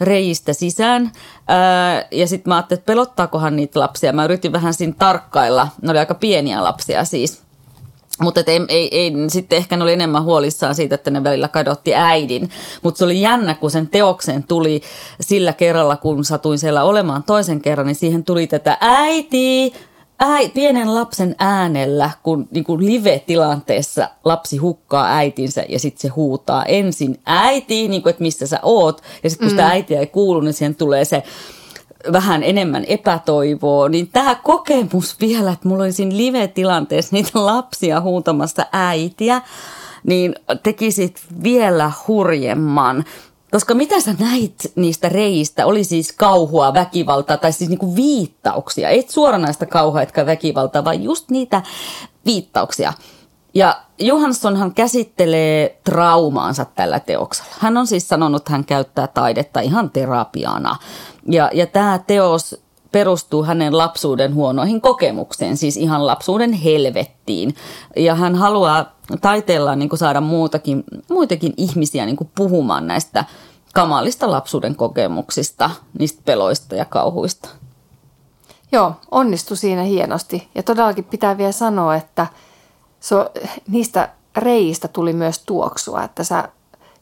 reistä 0.00 0.52
sisään. 0.52 1.12
Ää, 1.48 2.06
ja 2.10 2.26
sitten 2.26 2.50
mä 2.50 2.56
ajattelin, 2.56 2.78
että 2.78 2.86
pelottaakohan 2.86 3.56
niitä 3.56 3.80
lapsia. 3.80 4.12
Mä 4.12 4.24
yritin 4.24 4.52
vähän 4.52 4.74
siinä 4.74 4.94
tarkkailla. 4.98 5.68
Ne 5.82 5.90
oli 5.90 5.98
aika 5.98 6.14
pieniä 6.14 6.64
lapsia 6.64 7.04
siis. 7.04 7.42
Mutta 8.20 8.40
ei, 8.46 8.60
ei, 8.68 8.98
ei, 8.98 9.12
sitten 9.28 9.56
ehkä 9.56 9.76
ne 9.76 9.82
oli 9.82 9.92
enemmän 9.92 10.24
huolissaan 10.24 10.74
siitä, 10.74 10.94
että 10.94 11.10
ne 11.10 11.24
välillä 11.24 11.48
kadotti 11.48 11.94
äidin. 11.94 12.50
Mutta 12.82 12.98
se 12.98 13.04
oli 13.04 13.20
jännä, 13.20 13.54
kun 13.54 13.70
sen 13.70 13.88
teoksen 13.88 14.42
tuli 14.42 14.82
sillä 15.20 15.52
kerralla, 15.52 15.96
kun 15.96 16.24
satuin 16.24 16.58
siellä 16.58 16.84
olemaan 16.84 17.22
toisen 17.22 17.60
kerran, 17.60 17.86
niin 17.86 17.94
siihen 17.94 18.24
tuli 18.24 18.46
tätä 18.46 18.78
äiti, 18.80 19.72
äi, 20.20 20.48
pienen 20.48 20.94
lapsen 20.94 21.34
äänellä, 21.38 22.10
kun 22.22 22.48
niin 22.50 22.64
kuin 22.64 22.86
live-tilanteessa 22.86 24.08
lapsi 24.24 24.56
hukkaa 24.56 25.16
äitinsä 25.16 25.64
ja 25.68 25.78
sitten 25.78 26.00
se 26.00 26.08
huutaa 26.08 26.64
ensin 26.64 27.20
äiti, 27.26 27.88
niin 27.88 28.02
kuin, 28.02 28.10
että 28.10 28.22
missä 28.22 28.46
sä 28.46 28.60
oot. 28.62 29.02
Ja 29.22 29.30
sitten 29.30 29.46
kun 29.46 29.50
sitä 29.50 29.62
mm. 29.62 29.70
äitiä 29.70 30.00
ei 30.00 30.06
kuulu, 30.06 30.40
niin 30.40 30.54
siihen 30.54 30.74
tulee 30.74 31.04
se 31.04 31.22
vähän 32.12 32.42
enemmän 32.42 32.84
epätoivoa, 32.88 33.88
niin 33.88 34.08
tämä 34.08 34.34
kokemus 34.34 35.20
vielä, 35.20 35.52
että 35.52 35.68
mulla 35.68 35.82
oli 35.82 35.92
siinä 35.92 36.16
live-tilanteessa 36.16 37.16
niitä 37.16 37.30
lapsia 37.46 38.00
huutamassa 38.00 38.66
äitiä, 38.72 39.42
niin 40.06 40.34
tekisit 40.62 41.20
vielä 41.42 41.92
hurjemman. 42.08 43.04
Koska 43.50 43.74
mitä 43.74 44.00
sä 44.00 44.14
näit 44.18 44.72
niistä 44.76 45.08
reistä, 45.08 45.66
oli 45.66 45.84
siis 45.84 46.12
kauhua, 46.12 46.74
väkivaltaa 46.74 47.36
tai 47.36 47.52
siis 47.52 47.70
niinku 47.70 47.96
viittauksia. 47.96 48.88
Ei 48.88 49.06
suoranaista 49.08 49.66
kauhua, 49.66 50.02
etkä 50.02 50.26
väkivaltaa, 50.26 50.84
vaan 50.84 51.02
just 51.02 51.30
niitä 51.30 51.62
viittauksia. 52.26 52.92
Ja 53.54 53.80
Johanssonhan 53.98 54.74
käsittelee 54.74 55.80
traumaansa 55.84 56.64
tällä 56.64 57.00
teoksella. 57.00 57.50
Hän 57.58 57.76
on 57.76 57.86
siis 57.86 58.08
sanonut, 58.08 58.42
että 58.42 58.52
hän 58.52 58.64
käyttää 58.64 59.06
taidetta 59.06 59.60
ihan 59.60 59.90
terapiana. 59.90 60.76
Ja, 61.28 61.50
ja 61.54 61.66
tämä 61.66 62.00
teos 62.06 62.62
perustuu 62.92 63.44
hänen 63.44 63.78
lapsuuden 63.78 64.34
huonoihin 64.34 64.80
kokemukseen, 64.80 65.56
siis 65.56 65.76
ihan 65.76 66.06
lapsuuden 66.06 66.52
helvettiin. 66.52 67.54
Ja 67.96 68.14
hän 68.14 68.34
haluaa 68.34 68.96
taiteella 69.20 69.76
niin 69.76 69.88
kuin 69.88 69.98
saada 69.98 70.20
muutakin, 70.20 70.84
muitakin 71.10 71.54
ihmisiä 71.56 72.06
niin 72.06 72.16
kuin 72.16 72.30
puhumaan 72.34 72.86
näistä 72.86 73.24
kamalista 73.74 74.30
lapsuuden 74.30 74.76
kokemuksista, 74.76 75.70
niistä 75.98 76.22
peloista 76.24 76.74
ja 76.74 76.84
kauhuista. 76.84 77.48
Joo, 78.72 78.92
onnistui 79.10 79.56
siinä 79.56 79.82
hienosti. 79.82 80.48
Ja 80.54 80.62
todellakin 80.62 81.04
pitää 81.04 81.38
vielä 81.38 81.52
sanoa, 81.52 81.94
että 81.94 82.26
so, 83.00 83.30
niistä 83.68 84.08
reistä 84.36 84.88
tuli 84.88 85.12
myös 85.12 85.38
tuoksua, 85.38 86.02
että 86.02 86.24
sä 86.24 86.48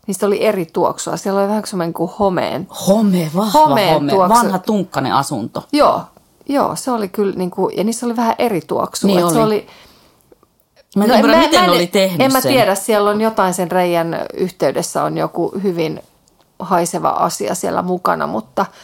Niistä 0.07 0.27
oli 0.27 0.45
eri 0.45 0.67
tuoksua. 0.67 1.17
Siellä 1.17 1.41
oli 1.41 1.49
vähän 1.49 1.63
semmoinen 1.67 1.93
kuin 1.93 2.11
homeen. 2.19 2.67
Home, 2.89 3.31
vahva 3.37 3.61
homeen 3.61 3.95
home. 3.95 4.13
Tuoksu. 4.13 4.35
Vanha 4.35 4.59
tunkkainen 4.59 5.15
asunto. 5.15 5.65
Joo, 5.73 6.01
joo, 6.49 6.77
se 6.77 6.91
oli 6.91 7.09
kyllä, 7.09 7.35
niin 7.37 7.51
kuin, 7.51 7.77
ja 7.77 7.85
niissä 7.85 8.07
oli 8.07 8.17
vähän 8.17 8.35
eri 8.39 8.61
tuoksua. 8.61 9.09
Niin 9.09 9.25
oli. 9.25 9.33
Se 9.33 9.39
oli 9.41 9.67
Mä 10.97 11.05
en 11.05 11.11
no, 11.11 11.17
ymmärrä, 11.17 11.39
miten 11.39 11.65
mä, 11.65 11.73
oli 11.73 11.87
tehnyt 11.87 12.21
En 12.21 12.33
mä 12.33 12.41
sen. 12.41 12.53
tiedä, 12.53 12.75
siellä 12.75 13.11
on 13.11 13.21
jotain 13.21 13.55
sen 13.55 13.71
reijän 13.71 14.27
yhteydessä 14.35 15.03
on 15.03 15.19
joku 15.19 15.55
hyvin 15.63 16.03
haiseva 16.59 17.09
asia 17.09 17.55
siellä 17.55 17.83
mukana, 17.83 18.27
mutta– 18.27 18.67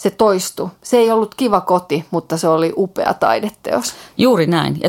se 0.00 0.10
toistui. 0.10 0.68
Se 0.82 0.96
ei 0.96 1.10
ollut 1.10 1.34
kiva 1.34 1.60
koti, 1.60 2.04
mutta 2.10 2.36
se 2.36 2.48
oli 2.48 2.72
upea 2.76 3.14
taideteos. 3.14 3.94
Juuri 4.18 4.46
näin. 4.46 4.80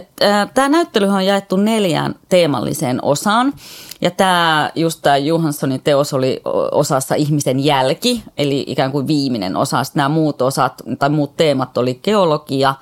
Tämä 0.54 0.70
näyttely 0.70 1.08
on 1.08 1.26
jaettu 1.26 1.56
neljään 1.56 2.16
teemalliseen 2.30 3.00
osaan. 3.04 3.54
Ja 4.02 4.12
tämä, 4.12 4.72
just 4.76 5.00
tämä 5.02 5.18
Johanssonin 5.18 5.82
teos 5.84 6.14
oli 6.14 6.42
osassa 6.72 7.16
ihmisen 7.16 7.60
jälki, 7.60 8.24
eli 8.38 8.64
ikään 8.68 8.92
kuin 8.92 9.08
viimeinen 9.08 9.58
osa. 9.58 9.84
Sitten 9.84 10.00
nämä 10.00 10.10
muut 10.10 10.42
osat 10.42 10.82
tai 11.00 11.10
muut 11.10 11.38
teemat 11.38 11.78
oli 11.78 12.00
geologia, 12.04 12.76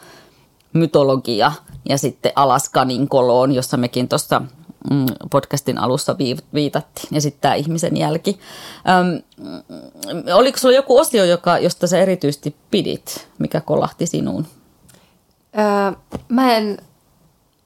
mytologia 0.74 1.52
ja 1.90 1.98
sitten 1.98 2.32
Alaskanin 2.36 3.08
koloon, 3.08 3.52
jossa 3.52 3.78
mekin 3.78 4.08
tuossa 4.08 4.42
podcastin 5.32 5.78
alussa 5.78 6.16
viitattiin, 6.54 7.08
ja 7.12 7.22
sitten 7.22 7.42
tämä 7.42 7.54
ihmisen 7.54 7.98
jälki. 7.98 8.40
Öm, 8.90 9.22
oliko 10.34 10.58
sulla 10.58 10.76
joku 10.76 10.98
osio, 10.98 11.24
joka, 11.26 11.58
josta 11.58 11.88
sä 11.88 12.00
erityisesti 12.00 12.56
pidit, 12.72 13.28
mikä 13.40 13.62
kolahti 13.62 14.08
sinuun? 14.08 14.48
Öö, 15.58 16.20
mä 16.30 16.56
en 16.56 16.78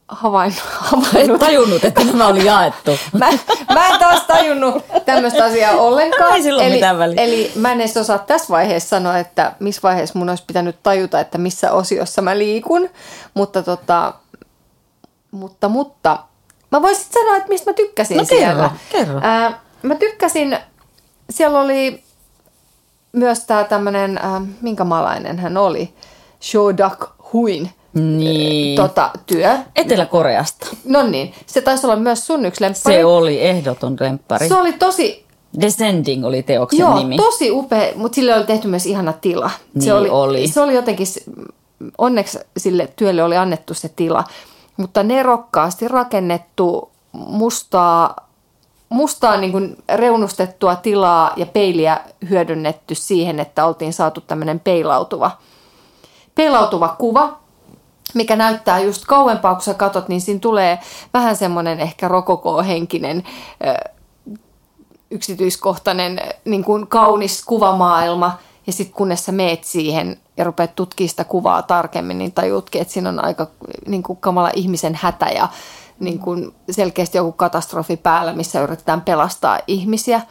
havainnut. 0.07 0.63
havainnut. 0.91 1.41
Et 1.41 1.47
tajunnut, 1.47 1.85
että 1.85 2.03
nämä 2.03 2.27
oli 2.27 2.45
jaettu. 2.45 2.91
mä, 3.19 3.29
mä 3.73 3.87
en 3.87 3.99
taas 3.99 4.21
tajunnut 4.21 4.83
tämmöistä 5.05 5.45
asiaa 5.45 5.71
ollenkaan. 5.71 6.35
Ei 6.35 6.43
silloin 6.43 6.67
eli, 6.67 6.75
mitään 6.75 6.99
väliä. 6.99 7.21
Eli 7.21 7.51
mä 7.55 7.71
en 7.71 7.81
edes 7.81 7.97
osaa 7.97 8.19
tässä 8.19 8.47
vaiheessa 8.49 8.89
sanoa, 8.89 9.17
että 9.17 9.53
missä 9.59 9.81
vaiheessa 9.83 10.19
mun 10.19 10.29
olisi 10.29 10.43
pitänyt 10.47 10.75
tajuta, 10.83 11.19
että 11.19 11.37
missä 11.37 11.71
osiossa 11.71 12.21
mä 12.21 12.37
liikun. 12.37 12.89
Mutta 13.33 13.63
tota, 13.63 14.13
mutta, 15.31 15.69
mutta 15.69 16.19
Mä 16.73 16.81
voisin 16.81 17.05
sanoa, 17.13 17.37
että 17.37 17.49
mistä 17.49 17.71
mä 17.71 17.73
tykkäsin 17.73 18.17
no, 18.17 18.23
siellä. 18.23 18.69
Kerro, 18.91 19.05
kerro. 19.05 19.19
Ää, 19.23 19.61
mä 19.81 19.95
tykkäsin, 19.95 20.57
siellä 21.29 21.61
oli 21.61 22.03
myös 23.11 23.39
tämä 23.39 23.63
tämmöinen, 23.63 24.19
minkä 24.61 24.83
maalainen 24.83 25.39
hän 25.39 25.57
oli, 25.57 25.93
Shodak 26.41 27.05
Huin 27.33 27.69
niin. 27.93 28.75
tota, 28.75 29.11
työ. 29.25 29.57
Etelä-Koreasta. 29.75 30.67
No 30.85 31.03
niin, 31.03 31.33
se 31.45 31.61
taisi 31.61 31.87
olla 31.87 31.95
myös 31.95 32.27
sun 32.27 32.45
yksi 32.45 32.61
lemppari. 32.61 32.95
Se 32.95 33.05
oli 33.05 33.41
ehdoton 33.41 33.97
lemppari. 33.99 34.47
Se 34.47 34.55
oli 34.55 34.73
tosi... 34.73 35.25
Descending 35.61 36.25
oli 36.25 36.43
teoksen 36.43 36.79
Joo, 36.79 36.97
nimi. 36.99 37.17
tosi 37.17 37.51
upea, 37.51 37.91
mutta 37.95 38.15
sille 38.15 38.35
oli 38.35 38.43
tehty 38.43 38.67
myös 38.67 38.85
ihana 38.85 39.13
tila. 39.13 39.51
Niin 39.73 39.81
se 39.81 39.93
oli, 39.93 40.09
oli. 40.09 40.47
Se 40.47 40.61
oli 40.61 40.73
jotenkin, 40.73 41.07
onneksi 41.97 42.39
sille 42.57 42.89
työlle 42.95 43.23
oli 43.23 43.37
annettu 43.37 43.73
se 43.73 43.89
tila 43.89 44.23
mutta 44.77 45.03
nerokkaasti 45.03 45.87
rakennettu 45.87 46.91
mustaa, 47.11 48.15
mustaa 48.89 49.37
niin 49.37 49.51
kuin 49.51 49.83
reunustettua 49.95 50.75
tilaa 50.75 51.33
ja 51.35 51.45
peiliä 51.45 52.01
hyödynnetty 52.29 52.95
siihen, 52.95 53.39
että 53.39 53.65
oltiin 53.65 53.93
saatu 53.93 54.21
tämmöinen 54.21 54.59
peilautuva, 54.59 55.31
peilautuva 56.35 56.95
kuva, 56.99 57.37
mikä 58.13 58.35
näyttää 58.35 58.79
just 58.79 59.05
kauempaa, 59.05 59.53
kun 59.53 59.63
sä 59.63 59.73
katot, 59.73 60.07
niin 60.07 60.21
siinä 60.21 60.39
tulee 60.39 60.79
vähän 61.13 61.35
semmoinen 61.35 61.79
ehkä 61.79 62.07
rokoko-henkinen 62.07 63.23
yksityiskohtainen 65.11 66.19
niin 66.45 66.63
kuin 66.63 66.87
kaunis 66.87 67.45
kuvamaailma. 67.45 68.37
Ja 68.67 68.73
sitten 68.73 68.95
kunnes 68.95 69.25
sä 69.25 69.31
meet 69.31 69.63
siihen 69.63 70.19
ja 70.37 70.43
rupeat 70.43 70.75
tutkimaan 70.75 71.09
sitä 71.09 71.23
kuvaa 71.23 71.61
tarkemmin, 71.61 72.17
niin 72.17 72.31
tajuutkin, 72.31 72.81
että 72.81 72.93
siinä 72.93 73.09
on 73.09 73.25
aika 73.25 73.47
niin 73.87 74.03
kuin 74.03 74.17
kamala 74.17 74.51
ihmisen 74.55 74.99
hätä 75.01 75.25
ja 75.25 75.47
niin 75.99 76.19
kuin 76.19 76.55
selkeästi 76.71 77.17
joku 77.17 77.31
katastrofi 77.31 77.97
päällä, 77.97 78.33
missä 78.33 78.61
yritetään 78.61 79.01
pelastaa 79.01 79.59
ihmisiä. 79.67 80.21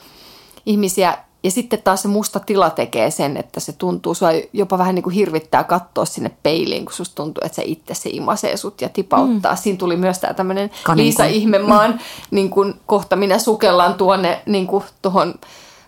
ihmisiä. 0.67 1.19
Ja 1.45 1.51
sitten 1.51 1.83
taas 1.83 2.03
se 2.03 2.09
musta 2.09 2.41
tila 2.41 2.71
tekee 2.71 3.11
sen, 3.11 3.37
että 3.37 3.61
se 3.61 3.73
tuntuu, 3.73 4.15
sua 4.15 4.29
jopa 4.53 4.79
vähän 4.79 4.95
niin 4.95 5.03
kuin 5.03 5.15
hirvittää 5.15 5.65
katsoa 5.65 6.05
sinne 6.05 6.31
peiliin, 6.43 6.85
kun 6.85 6.95
susta 6.95 7.15
tuntuu, 7.15 7.43
että 7.45 7.57
se 7.57 7.63
itse 7.65 7.95
se 7.95 8.11
imasee 8.13 8.57
sut 8.57 8.81
ja 8.81 8.89
tipauttaa. 8.89 9.53
Mm. 9.53 9.57
Siinä 9.57 9.79
tuli 9.79 9.97
myös 9.97 10.19
tämä 10.19 10.35
tämmöinen 10.35 10.71
Liisa 10.95 11.25
Ihmemaan 11.25 12.01
niin 12.31 12.51
kuin 12.51 12.75
kohta 12.87 13.17
minä 13.17 13.39
sukellaan 13.39 13.95
tuonne 13.95 14.43
niin 14.47 14.67
kuin 14.67 14.85
tuohon 15.03 15.35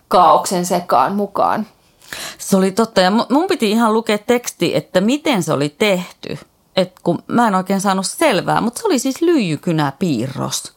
kaauksen 0.07 0.65
sekaan 0.65 1.15
mukaan. 1.15 1.67
Se 2.37 2.57
oli 2.57 2.71
totta 2.71 3.01
ja 3.01 3.11
mun 3.11 3.47
piti 3.47 3.71
ihan 3.71 3.93
lukea 3.93 4.17
teksti, 4.17 4.75
että 4.75 5.01
miten 5.01 5.43
se 5.43 5.53
oli 5.53 5.69
tehty. 5.69 6.37
Et 6.75 6.93
kun 7.03 7.23
mä 7.27 7.47
en 7.47 7.55
oikein 7.55 7.81
saanut 7.81 8.05
selvää, 8.05 8.61
mutta 8.61 8.81
se 8.81 8.87
oli 8.87 8.99
siis 8.99 9.21
lyijykynäpiirros. 9.21 10.75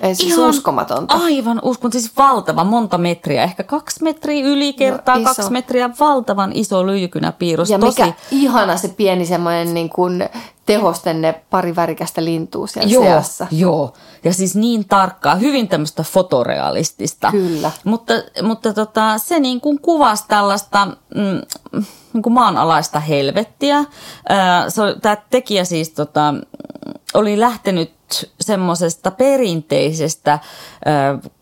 Ei 0.00 0.14
siis 0.14 0.32
Ihan 0.32 0.50
uskomatonta. 0.50 1.14
Aivan 1.14 1.60
uskomatonta, 1.62 1.98
siis 2.00 2.16
valtava, 2.16 2.64
monta 2.64 2.98
metriä, 2.98 3.42
ehkä 3.42 3.62
kaksi 3.62 4.02
metriä 4.02 4.46
yli 4.46 4.72
kertaa 4.72 5.18
no, 5.18 5.24
kaksi 5.24 5.50
metriä, 5.50 5.90
valtavan 6.00 6.52
iso 6.54 6.86
lyijykynäpiirros. 6.86 7.70
Ja 7.70 7.78
Tosi... 7.78 8.02
mikä 8.02 8.14
ihana 8.30 8.76
se 8.76 8.88
pieni 8.88 9.26
semmoinen 9.26 9.74
niin 9.74 9.90
kuin 9.90 10.28
tehostenne 10.74 11.42
pari 11.50 11.76
värikästä 11.76 12.24
lintua 12.24 12.66
siellä 12.66 12.92
joo, 12.92 13.04
seassa. 13.04 13.46
Joo, 13.50 13.92
ja 14.24 14.32
siis 14.32 14.56
niin 14.56 14.84
tarkkaa, 14.88 15.34
hyvin 15.34 15.68
tämmöistä 15.68 16.02
fotorealistista. 16.02 17.30
Kyllä. 17.30 17.70
Mutta, 17.84 18.14
mutta 18.42 18.72
tota, 18.74 19.18
se 19.18 19.40
niin 19.40 19.60
kuin 19.60 19.80
kuvasi 19.80 20.24
tällaista 20.28 20.86
mm, 21.14 21.40
niin 22.12 22.22
kuin 22.22 22.32
maanalaista 22.32 23.00
helvettiä. 23.00 23.84
Tämä 25.02 25.16
tekijä 25.30 25.64
siis 25.64 25.90
tota, 25.90 26.34
oli 27.14 27.40
lähtenyt 27.40 27.92
semmoisesta 28.40 29.10
perinteisestä 29.10 30.38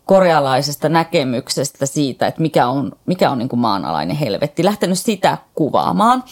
korealaisesta 0.05 0.89
näkemyksestä 0.89 1.85
siitä, 1.85 2.27
että 2.27 2.41
mikä 2.41 2.67
on, 2.67 2.91
mikä 3.05 3.29
on 3.29 3.37
niin 3.37 3.49
kuin 3.49 3.59
maanalainen 3.59 4.15
helvetti. 4.15 4.65
Lähtenyt 4.65 4.99
sitä 4.99 5.37
kuvaamaan. 5.55 6.23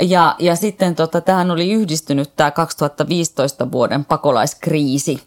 Ja, 0.00 0.36
ja 0.38 0.56
sitten 0.56 0.94
tota, 0.94 1.20
tähän 1.20 1.50
oli 1.50 1.72
yhdistynyt 1.72 2.36
tämä 2.36 2.50
2015 2.50 3.72
vuoden 3.72 4.04
pakolaiskriisi. 4.04 5.22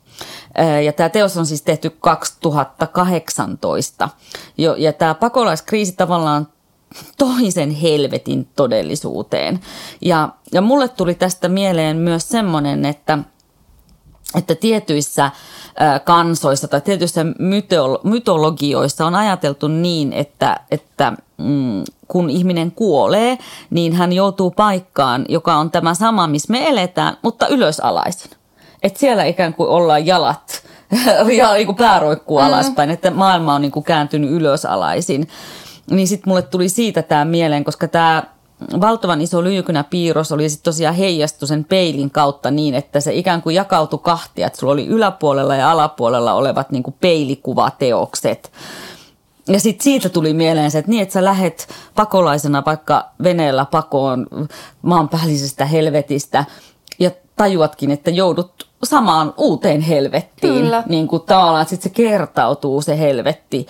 Ja 0.86 0.94
tämä 0.94 1.10
teos 1.10 1.38
on 1.38 1.46
siis 1.46 1.62
tehty 1.62 1.90
2018. 1.90 4.10
Jo, 4.58 4.76
ja 4.76 4.94
tämä 4.94 5.16
pakolaiskriisi 5.16 5.94
tavallaan 5.98 6.48
toisen 7.18 7.72
helvetin 7.72 8.48
todellisuuteen. 8.56 9.60
Ja, 10.02 10.30
ja 10.52 10.62
mulle 10.62 10.88
tuli 10.88 11.16
tästä 11.16 11.50
mieleen 11.50 11.98
myös 11.98 12.30
semmoinen, 12.30 12.86
että, 12.86 13.18
että 14.36 14.56
tietyissä 14.56 15.32
kansoissa 16.04 16.68
tai 16.68 16.82
tietyissä 16.82 17.26
mytologioissa 18.04 19.06
on 19.06 19.16
ajateltu 19.16 19.68
niin, 19.68 20.14
että, 20.14 20.60
että 20.72 21.14
mm, 21.38 21.84
kun 22.08 22.30
ihminen 22.30 22.72
kuolee, 22.72 23.38
niin 23.70 23.94
hän 23.94 24.14
joutuu 24.14 24.52
paikkaan, 24.52 25.26
joka 25.30 25.56
on 25.56 25.72
tämä 25.72 25.94
sama, 25.94 26.28
missä 26.28 26.52
me 26.52 26.70
eletään, 26.70 27.18
mutta 27.22 27.48
ylösalaisin. 27.48 28.32
Että 28.84 29.00
siellä 29.00 29.24
ikään 29.24 29.54
kuin 29.54 29.70
ollaan 29.70 30.06
jalat 30.06 30.64
ja 31.38 31.54
niin 31.54 31.66
kuin 31.66 31.76
pää 31.76 32.00
roikkuu 32.00 32.38
alaspäin, 32.38 32.90
että 32.90 33.12
maailma 33.12 33.56
on 33.56 33.62
niin 33.62 33.72
kuin 33.72 33.84
kääntynyt 33.84 34.32
ylösalaisin. 34.32 35.28
Niin 35.92 36.08
sitten 36.08 36.30
mulle 36.30 36.42
tuli 36.42 36.70
siitä 36.70 37.02
tämä 37.02 37.26
mieleen, 37.26 37.64
koska 37.64 37.88
tämä 37.88 38.24
valtavan 38.82 39.22
iso 39.22 39.44
lyykynä 39.44 39.84
piirros 39.84 40.32
oli 40.32 40.50
sitten 40.50 40.64
tosiaan 40.64 40.96
heijastu 40.96 41.48
sen 41.48 41.64
peilin 41.64 42.12
kautta 42.12 42.52
niin, 42.52 42.76
että 42.76 43.00
se 43.00 43.14
ikään 43.14 43.42
kuin 43.42 43.56
jakautui 43.56 44.00
kahtia, 44.04 44.48
että 44.48 44.60
sulla 44.60 44.74
oli 44.74 44.88
yläpuolella 44.88 45.56
ja 45.56 45.72
alapuolella 45.72 46.34
olevat 46.34 46.72
niin 46.72 46.84
kuin 46.84 46.96
peilikuvateokset. 47.02 48.52
Ja 49.48 49.60
sitten 49.60 49.84
siitä 49.84 50.10
tuli 50.10 50.34
mieleen 50.34 50.72
se, 50.72 50.78
että 50.78 50.92
niin, 50.92 51.02
että 51.02 51.14
sä 51.14 51.24
lähet 51.24 51.68
pakolaisena 51.96 52.64
vaikka 52.66 53.10
veneellä 53.24 53.66
pakoon 53.66 54.28
maanpäällisestä 54.82 55.66
helvetistä 55.66 56.46
ja 57.00 57.12
tajuatkin, 57.36 57.92
että 57.92 58.12
joudut 58.12 58.68
samaan 58.84 59.34
uuteen 59.38 59.82
helvettiin. 59.82 60.54
Kyllä. 60.54 60.84
Niin 60.86 61.08
kuin 61.08 61.22
tavallaan, 61.22 61.66
sitten 61.66 61.90
se 61.92 61.96
kertautuu 61.96 62.82
se 62.82 63.00
helvetti, 63.00 63.68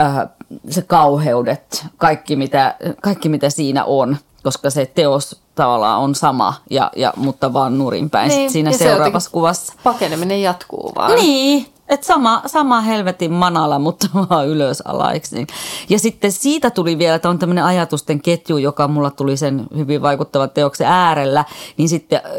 äh, 0.00 0.28
se 0.68 0.82
kauheudet, 0.82 1.86
kaikki 1.96 2.36
mitä, 2.36 2.76
kaikki 3.02 3.28
mitä 3.28 3.50
siinä 3.50 3.84
on, 3.84 4.16
koska 4.42 4.70
se 4.70 4.86
teos 4.86 5.40
tavallaan 5.54 6.00
on 6.00 6.14
sama, 6.14 6.54
ja, 6.70 6.90
ja, 6.96 7.12
mutta 7.16 7.52
vaan 7.52 7.78
nurinpäin 7.78 8.28
niin, 8.28 8.50
siinä 8.50 8.72
seuraavassa 8.72 9.30
kuvassa. 9.30 9.72
Pakeneminen 9.84 10.42
jatkuu 10.42 10.92
vaan. 10.96 11.14
Niin, 11.14 11.66
että 11.90 12.06
sama, 12.06 12.42
sama 12.46 12.80
helvetin 12.80 13.32
manala, 13.32 13.78
mutta 13.78 14.06
vaan 14.30 14.48
ylös 14.48 14.80
alaiksi. 14.80 15.46
Ja 15.88 15.98
sitten 15.98 16.32
siitä 16.32 16.70
tuli 16.70 16.98
vielä, 16.98 17.14
että 17.14 17.28
on 17.28 17.38
tämmöinen 17.38 17.64
ajatusten 17.64 18.22
ketju, 18.22 18.56
joka 18.56 18.88
mulla 18.88 19.10
tuli 19.10 19.36
sen 19.36 19.66
hyvin 19.76 20.02
vaikuttavan 20.02 20.50
teoksen 20.50 20.86
äärellä, 20.86 21.44
niin 21.76 21.88
sitten 21.88 22.20
äh, 22.24 22.32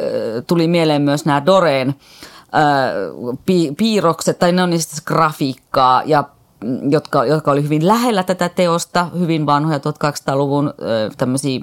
tuli 0.48 0.68
mieleen 0.68 1.02
myös 1.02 1.26
nämä 1.26 1.46
Doreen 1.46 1.90
äh, 1.90 3.36
pi- 3.46 3.74
piirrokset, 3.78 4.40
tai 4.40 4.52
ne 4.52 4.64
on 4.64 4.70
niistä 4.70 5.02
grafiikkaa 5.06 6.04
ja 6.06 6.24
jotka, 6.90 7.26
jotka 7.26 7.52
oli 7.52 7.64
hyvin 7.64 7.88
lähellä 7.88 8.24
tätä 8.24 8.50
teosta, 8.50 9.08
hyvin 9.20 9.46
vanhoja 9.46 9.78
1200-luvun 9.78 10.74
tämmöisiä 11.18 11.60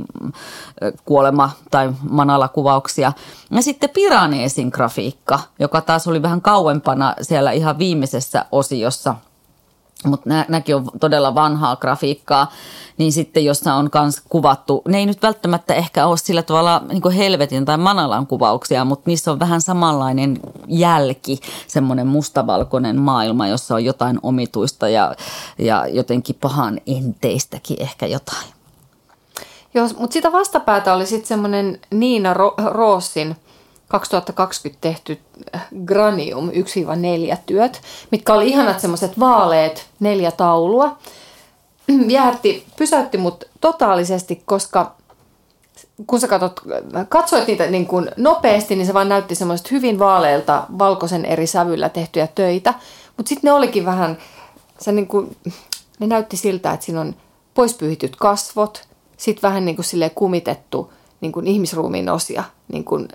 kuolema- 1.04 1.50
tai 1.70 1.92
manalakuvauksia. 2.10 3.12
Ja 3.50 3.62
sitten 3.62 3.90
Piraneesin 3.90 4.68
grafiikka, 4.68 5.40
joka 5.58 5.80
taas 5.80 6.08
oli 6.08 6.22
vähän 6.22 6.40
kauempana 6.40 7.14
siellä 7.22 7.52
ihan 7.52 7.78
viimeisessä 7.78 8.44
osiossa– 8.52 9.14
mutta 10.04 10.28
nämäkin 10.28 10.76
on 10.76 10.86
todella 11.00 11.34
vanhaa 11.34 11.76
grafiikkaa, 11.76 12.52
niin 12.98 13.12
sitten 13.12 13.44
jossa 13.44 13.74
on 13.74 13.90
myös 13.94 14.22
kuvattu, 14.28 14.82
ne 14.88 14.98
ei 14.98 15.06
nyt 15.06 15.22
välttämättä 15.22 15.74
ehkä 15.74 16.06
ole 16.06 16.16
sillä 16.16 16.42
tavalla 16.42 16.82
niin 16.88 17.12
helvetin 17.12 17.64
tai 17.64 17.76
manalan 17.76 18.26
kuvauksia, 18.26 18.84
mutta 18.84 19.02
niissä 19.06 19.32
on 19.32 19.38
vähän 19.38 19.60
samanlainen 19.60 20.40
jälki, 20.68 21.40
semmoinen 21.66 22.06
mustavalkoinen 22.06 23.00
maailma, 23.00 23.48
jossa 23.48 23.74
on 23.74 23.84
jotain 23.84 24.18
omituista 24.22 24.88
ja, 24.88 25.14
ja 25.58 25.86
jotenkin 25.86 26.36
pahan 26.40 26.80
enteistäkin 26.86 27.82
ehkä 27.82 28.06
jotain. 28.06 28.48
Joo, 29.74 29.88
mutta 29.98 30.12
sitä 30.14 30.32
vastapäätä 30.32 30.94
oli 30.94 31.06
sitten 31.06 31.28
semmoinen 31.28 31.80
Niina 31.90 32.34
Ro- 32.34 32.70
Roossin– 32.72 33.36
2020 33.88 34.80
tehty 34.80 35.18
äh, 35.54 35.66
Granium 35.84 36.50
1-4 36.50 36.52
työt, 37.46 37.82
mitkä 38.10 38.34
oli 38.34 38.48
ihanat 38.48 38.80
semmoiset 38.80 39.18
vaaleet 39.20 39.86
neljä 40.00 40.30
taulua. 40.30 40.98
Jäätti, 42.08 42.66
pysäytti 42.76 43.18
mut 43.18 43.44
totaalisesti, 43.60 44.42
koska 44.44 44.94
kun 46.06 46.20
sä 46.20 46.28
katsot, 46.28 46.60
katsoit 47.08 47.46
niitä 47.46 47.66
niin 47.66 47.86
kuin 47.86 48.10
nopeasti, 48.16 48.76
niin 48.76 48.86
se 48.86 48.94
vaan 48.94 49.08
näytti 49.08 49.34
semmoiset 49.34 49.70
hyvin 49.70 49.98
vaaleilta 49.98 50.66
valkoisen 50.78 51.24
eri 51.24 51.46
sävyllä 51.46 51.88
tehtyjä 51.88 52.28
töitä. 52.34 52.74
Mutta 53.16 53.28
sitten 53.28 53.48
ne 53.48 53.52
olikin 53.52 53.84
vähän, 53.84 54.18
se 54.78 54.92
niin 54.92 55.06
kuin, 55.06 55.36
ne 55.98 56.06
näytti 56.06 56.36
siltä, 56.36 56.72
että 56.72 56.86
siinä 56.86 57.00
on 57.00 57.14
poispyyhityt 57.54 58.16
kasvot, 58.16 58.88
sitten 59.16 59.42
vähän 59.42 59.64
niin 59.64 59.76
kuin 59.76 60.10
kumitettu 60.14 60.92
niin 61.20 61.32
kuin 61.32 61.46
ihmisruumiin 61.46 62.08
osia, 62.08 62.44
niin 62.72 62.84
kuin 62.84 63.08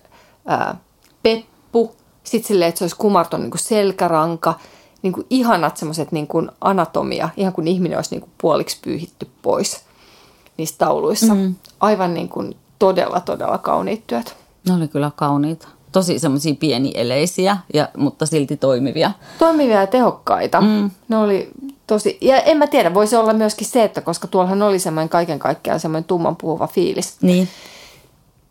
ää, 0.45 0.77
peppu, 1.23 1.95
sitten 2.23 2.47
silleen, 2.47 2.69
että 2.69 2.79
se 2.79 2.83
olisi 2.83 2.95
kumarton 2.95 3.41
niin 3.41 3.51
kuin 3.51 3.61
selkäranka, 3.61 4.53
niin 5.01 5.13
kuin 5.13 5.27
ihanat 5.29 5.77
semmoiset 5.77 6.11
niin 6.11 6.27
kuin 6.27 6.51
anatomia, 6.61 7.29
ihan 7.37 7.53
kuin 7.53 7.67
ihminen 7.67 7.97
olisi 7.97 8.11
niin 8.11 8.21
kuin 8.21 8.31
puoliksi 8.41 8.77
pyyhitty 8.81 9.27
pois 9.41 9.81
niissä 10.57 10.75
tauluissa. 10.77 11.35
Mm. 11.35 11.55
Aivan 11.79 12.13
niin 12.13 12.29
kuin 12.29 12.57
todella, 12.79 13.19
todella 13.19 13.57
kauniit 13.57 14.07
työt. 14.07 14.35
Ne 14.67 14.73
oli 14.73 14.87
kyllä 14.87 15.11
kauniita. 15.15 15.67
Tosi 15.91 16.19
semmoisia 16.19 16.55
pienieleisiä, 16.59 17.57
ja, 17.73 17.89
mutta 17.97 18.25
silti 18.25 18.57
toimivia. 18.57 19.11
Toimivia 19.39 19.79
ja 19.79 19.87
tehokkaita. 19.87 20.61
Mm. 20.61 20.91
Ne 21.07 21.17
oli 21.17 21.49
tosi, 21.87 22.17
ja 22.21 22.41
en 22.41 22.57
mä 22.57 22.67
tiedä, 22.67 22.93
voisi 22.93 23.15
olla 23.15 23.33
myöskin 23.33 23.67
se, 23.67 23.83
että 23.83 24.01
koska 24.01 24.27
tuollahan 24.27 24.61
oli 24.61 24.79
semmoinen 24.79 25.09
kaiken 25.09 25.39
kaikkiaan 25.39 25.79
semmoinen 25.79 26.03
tumman 26.03 26.35
puhuva 26.35 26.67
fiilis. 26.67 27.17
Niin 27.21 27.47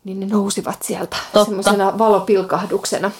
niin 0.03 0.19
ne 0.19 0.25
nousivat 0.25 0.83
sieltä 0.83 1.17
semmoisena 1.45 1.97
valopilkahduksena. 1.97 3.11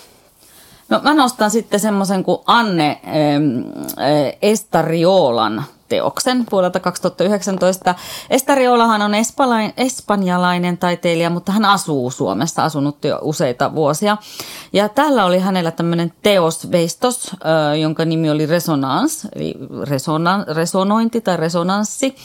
No 0.90 1.00
mä 1.04 1.14
nostan 1.14 1.52
sitten 1.52 1.80
semmoisen 1.80 2.24
kuin 2.24 2.42
Anne 2.46 3.02
äh, 3.04 4.38
Estariolan 4.42 5.66
teoksen 5.94 6.46
vuodelta 6.52 6.80
2019. 6.80 7.96
Estariolahan 8.30 9.02
on 9.02 9.16
espalain, 9.16 9.74
espanjalainen 9.78 10.78
taiteilija, 10.78 11.30
mutta 11.30 11.52
hän 11.52 11.66
asuu 11.66 12.12
Suomessa, 12.12 12.64
asunut 12.64 13.06
jo 13.06 13.20
useita 13.22 13.76
vuosia. 13.76 14.18
Ja 14.74 14.90
täällä 14.90 15.26
oli 15.26 15.40
hänellä 15.40 15.72
tämmöinen 15.72 16.14
teosveistos, 16.24 17.32
jonka 17.82 18.06
nimi 18.06 18.30
oli 18.30 18.46
Resonance, 18.46 19.28
eli 19.36 19.56
resona, 19.84 20.46
resonointi 20.48 21.22
tai 21.22 21.38
resonanssi 21.38 22.16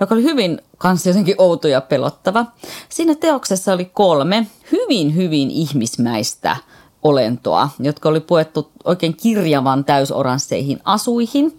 joka 0.00 0.14
oli 0.14 0.22
hyvin 0.22 0.58
kanssa 0.78 1.08
jotenkin 1.08 1.34
outo 1.38 1.68
ja 1.68 1.80
pelottava. 1.80 2.46
Siinä 2.88 3.14
teoksessa 3.14 3.72
oli 3.72 3.84
kolme 3.84 4.46
hyvin, 4.72 5.16
hyvin 5.16 5.50
ihmismäistä 5.50 6.56
olentoa, 7.02 7.68
jotka 7.80 8.08
oli 8.08 8.20
puettu 8.20 8.70
oikein 8.84 9.16
kirjavan 9.16 9.84
täysoransseihin 9.84 10.80
asuihin. 10.84 11.58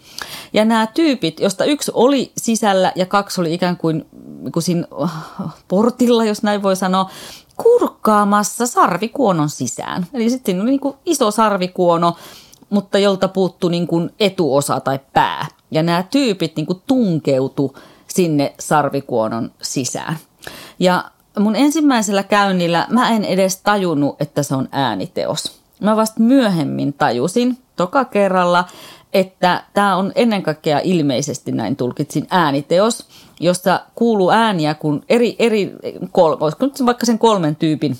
Ja 0.53 0.65
nämä 0.65 0.87
tyypit, 0.87 1.39
josta 1.39 1.65
yksi 1.65 1.91
oli 1.93 2.31
sisällä 2.37 2.91
ja 2.95 3.05
kaksi 3.05 3.41
oli 3.41 3.53
ikään 3.53 3.77
kuin, 3.77 4.05
kuin 4.53 4.63
siinä 4.63 4.87
oh, 4.91 5.09
portilla, 5.67 6.25
jos 6.25 6.43
näin 6.43 6.63
voi 6.63 6.75
sanoa, 6.75 7.09
kurkkaamassa 7.57 8.67
sarvikuonon 8.67 9.49
sisään. 9.49 10.07
Eli 10.13 10.29
sitten 10.29 10.61
oli 10.61 10.69
niin 10.69 10.79
kuin 10.79 10.95
iso 11.05 11.31
sarvikuono, 11.31 12.15
mutta 12.69 12.99
jolta 12.99 13.27
puuttu 13.27 13.69
niin 13.69 13.87
kuin 13.87 14.09
etuosa 14.19 14.79
tai 14.79 14.99
pää. 15.13 15.47
Ja 15.71 15.83
nämä 15.83 16.03
tyypit 16.03 16.55
niin 16.55 16.65
kuin 16.65 16.81
tunkeutu 16.87 17.77
sinne 18.07 18.53
sarvikuonon 18.59 19.51
sisään. 19.61 20.17
Ja 20.79 21.03
mun 21.39 21.55
ensimmäisellä 21.55 22.23
käynnillä 22.23 22.87
mä 22.89 23.09
en 23.09 23.25
edes 23.25 23.57
tajunnut, 23.57 24.21
että 24.21 24.43
se 24.43 24.55
on 24.55 24.69
ääniteos. 24.71 25.59
Mä 25.81 25.95
vasta 25.95 26.19
myöhemmin 26.19 26.93
tajusin 26.93 27.57
toka 27.75 28.05
kerralla, 28.05 28.65
että 29.13 29.63
tämä 29.73 29.95
on 29.95 30.11
ennen 30.15 30.43
kaikkea 30.43 30.79
ilmeisesti 30.83 31.51
näin 31.51 31.75
tulkitsin 31.75 32.27
ääniteos, 32.29 33.07
jossa 33.39 33.81
kuuluu 33.95 34.29
ääniä 34.29 34.73
kun 34.73 35.03
eri, 35.09 35.35
eri 35.39 35.73
kol, 36.11 36.39
vaikka 36.85 37.05
sen 37.05 37.19
kolmen 37.19 37.55
tyypin 37.55 37.97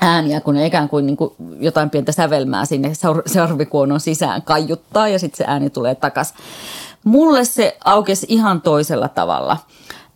ääniä, 0.00 0.40
kun 0.40 0.54
ne 0.54 0.66
ikään 0.66 0.88
kuin, 0.88 1.06
niin 1.06 1.16
kuin 1.16 1.34
jotain 1.60 1.90
pientä 1.90 2.12
sävelmää 2.12 2.64
sinne 2.64 2.92
sarvikuonon 3.26 4.00
sisään 4.00 4.42
kaiuttaa 4.42 5.08
ja 5.08 5.18
sitten 5.18 5.38
se 5.38 5.44
ääni 5.46 5.70
tulee 5.70 5.94
takaisin. 5.94 6.36
Mulle 7.04 7.44
se 7.44 7.76
aukesi 7.84 8.26
ihan 8.28 8.60
toisella 8.60 9.08
tavalla. 9.08 9.56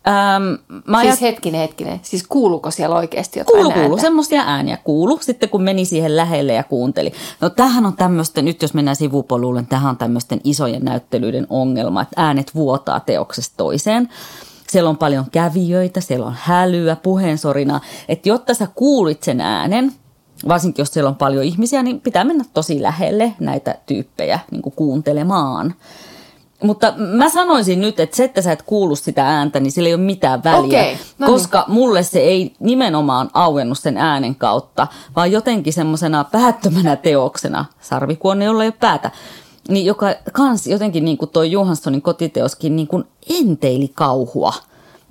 Ähm, 0.07 0.79
mä 0.87 1.01
siis 1.01 1.09
ajat... 1.09 1.21
hetkinen, 1.21 1.61
hetkinen. 1.61 1.99
Siis 2.03 2.23
kuuluuko 2.27 2.71
siellä 2.71 2.95
oikeasti 2.95 3.39
jotain 3.39 3.55
Kuulu, 3.55 3.71
kuulu. 3.71 3.97
Semmoisia 3.97 4.43
ääniä 4.45 4.77
kuulu. 4.77 5.17
Sitten 5.21 5.49
kun 5.49 5.61
meni 5.63 5.85
siihen 5.85 6.17
lähelle 6.17 6.53
ja 6.53 6.63
kuunteli. 6.63 7.13
No 7.41 7.49
tämähän 7.49 7.85
on 7.85 7.95
tämmöistä, 7.95 8.41
nyt 8.41 8.61
jos 8.61 8.73
mennään 8.73 8.95
sivupolulle, 8.95 9.63
tähän 9.69 9.89
on 9.89 9.97
tämmöisten 9.97 10.41
isojen 10.43 10.85
näyttelyiden 10.85 11.47
ongelma, 11.49 12.01
että 12.01 12.21
äänet 12.21 12.55
vuotaa 12.55 12.99
teoksesta 12.99 13.57
toiseen. 13.57 14.09
Siellä 14.69 14.89
on 14.89 14.97
paljon 14.97 15.25
kävijöitä, 15.31 16.01
siellä 16.01 16.25
on 16.25 16.35
hälyä, 16.39 16.95
puheensorina. 16.95 17.79
Että 18.09 18.29
jotta 18.29 18.53
sä 18.53 18.67
kuulit 18.75 19.23
sen 19.23 19.41
äänen, 19.41 19.93
varsinkin 20.47 20.81
jos 20.81 20.93
siellä 20.93 21.09
on 21.09 21.15
paljon 21.15 21.43
ihmisiä, 21.43 21.83
niin 21.83 22.01
pitää 22.01 22.23
mennä 22.23 22.45
tosi 22.53 22.81
lähelle 22.81 23.33
näitä 23.39 23.75
tyyppejä 23.85 24.39
niin 24.51 24.61
kuuntelemaan. 24.61 25.73
Mutta 26.63 26.93
mä 26.97 27.29
sanoisin 27.29 27.81
nyt, 27.81 27.99
että 27.99 28.15
se, 28.15 28.23
että 28.23 28.41
sä 28.41 28.51
et 28.51 28.61
kuulu 28.61 28.95
sitä 28.95 29.27
ääntä, 29.27 29.59
niin 29.59 29.71
sillä 29.71 29.87
ei 29.87 29.93
ole 29.93 30.01
mitään 30.01 30.43
väliä. 30.43 30.79
Okei, 30.79 30.93
no 30.93 31.27
niin. 31.27 31.33
koska 31.33 31.65
mulle 31.67 32.03
se 32.03 32.19
ei 32.19 32.53
nimenomaan 32.59 33.29
auennut 33.33 33.79
sen 33.79 33.97
äänen 33.97 34.35
kautta, 34.35 34.87
vaan 35.15 35.31
jotenkin 35.31 35.73
semmoisena 35.73 36.23
päättömänä 36.23 36.95
teoksena, 36.95 37.65
sarvikuonne, 37.81 38.45
jolla 38.45 38.63
ei 38.63 38.67
ole 38.67 38.77
päätä, 38.79 39.11
niin 39.69 39.85
joka 39.85 40.15
kans 40.33 40.67
jotenkin 40.67 41.05
niin 41.05 41.17
kuin 41.17 41.29
toi 41.29 41.51
Johanssonin 41.51 42.01
kotiteoskin 42.01 42.75
niin 42.75 42.87
kuin 42.87 43.03
enteili 43.39 43.91
kauhua. 43.93 44.53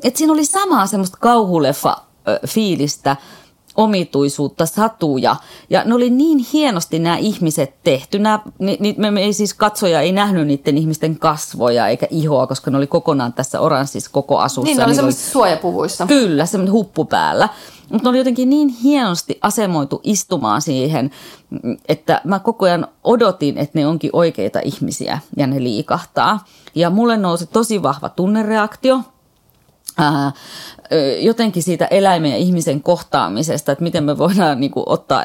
Et 0.02 0.16
siinä 0.16 0.32
oli 0.32 0.44
samaa 0.44 0.86
semmoista 0.86 1.18
kauhuleffa 1.20 1.96
ö, 2.28 2.46
fiilistä, 2.46 3.16
omituisuutta, 3.78 4.66
satuja. 4.66 5.36
Ja 5.70 5.84
ne 5.84 5.94
oli 5.94 6.10
niin 6.10 6.38
hienosti 6.52 6.98
nämä 6.98 7.16
ihmiset 7.16 7.74
tehty. 7.84 8.18
Nämä, 8.18 8.40
ni, 8.58 8.76
ni, 8.80 8.94
me, 8.98 9.10
me 9.10 9.20
ei 9.20 9.32
siis 9.32 9.54
katsoja 9.54 10.00
ei 10.00 10.12
nähnyt 10.12 10.46
niiden 10.46 10.78
ihmisten 10.78 11.18
kasvoja 11.18 11.88
eikä 11.88 12.06
ihoa, 12.10 12.46
koska 12.46 12.70
ne 12.70 12.76
oli 12.76 12.86
kokonaan 12.86 13.32
tässä 13.32 13.60
oranssissa 13.60 14.10
koko 14.12 14.38
asussa. 14.38 14.64
Niin, 14.64 14.76
ne 14.76 14.84
oli 14.84 14.94
semmoisissa 14.94 15.32
suojapuvuissa. 15.32 16.06
Kyllä, 16.06 16.46
semmoinen 16.46 16.72
huppu 16.72 17.04
päällä. 17.04 17.48
Mutta 17.90 18.02
ne 18.02 18.08
oli 18.08 18.18
jotenkin 18.18 18.50
niin 18.50 18.68
hienosti 18.68 19.38
asemoitu 19.42 20.00
istumaan 20.04 20.62
siihen, 20.62 21.10
että 21.88 22.20
mä 22.24 22.38
koko 22.38 22.66
ajan 22.66 22.86
odotin, 23.04 23.58
että 23.58 23.78
ne 23.78 23.86
onkin 23.86 24.10
oikeita 24.12 24.60
ihmisiä 24.64 25.18
ja 25.36 25.46
ne 25.46 25.62
liikahtaa. 25.62 26.44
Ja 26.74 26.90
mulle 26.90 27.16
nousi 27.16 27.46
tosi 27.46 27.82
vahva 27.82 28.08
tunnereaktio, 28.08 29.00
ää, 29.98 30.32
jotenkin 31.20 31.62
siitä 31.62 31.86
eläimen 31.86 32.30
ja 32.30 32.36
ihmisen 32.36 32.82
kohtaamisesta, 32.82 33.72
että 33.72 33.84
miten 33.84 34.04
me 34.04 34.18
voidaan 34.18 34.60
niin 34.60 34.70
kuin, 34.70 34.84
ottaa 34.86 35.24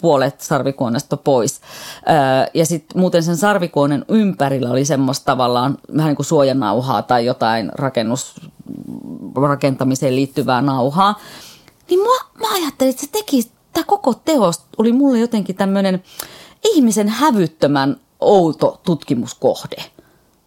puolet 0.00 0.40
sarvikuonesta 0.40 1.16
pois. 1.16 1.60
Ää, 2.06 2.46
ja 2.54 2.66
sitten 2.66 3.00
muuten 3.00 3.22
sen 3.22 3.36
sarvikuonen 3.36 4.04
ympärillä 4.08 4.70
oli 4.70 4.84
semmoista 4.84 5.24
tavallaan 5.24 5.78
vähän 5.96 6.08
niin 6.08 6.16
kuin 6.16 6.26
suojanauhaa 6.26 7.02
tai 7.02 7.26
jotain 7.26 7.70
rakennus, 7.74 8.34
rakentamiseen 9.36 10.16
liittyvää 10.16 10.62
nauhaa. 10.62 11.20
Niin 11.90 12.00
mä, 12.00 12.46
mä 12.46 12.54
ajattelin, 12.54 12.90
että 12.90 13.00
se 13.00 13.12
teki, 13.12 13.50
tämä 13.72 13.84
koko 13.84 14.14
teos 14.14 14.60
oli 14.78 14.92
mulle 14.92 15.18
jotenkin 15.18 15.56
tämmöinen 15.56 16.02
ihmisen 16.64 17.08
hävyttömän 17.08 17.96
outo 18.20 18.80
tutkimuskohde. 18.84 19.84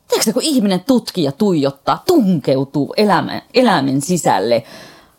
Tiedätkö, 0.07 0.33
kun 0.33 0.41
ihminen 0.41 0.79
tutkii 0.79 1.23
ja 1.23 1.31
tuijottaa, 1.31 2.03
tunkeutuu 2.07 2.93
elämän, 2.97 3.41
eläimen 3.53 4.01
sisälle 4.01 4.63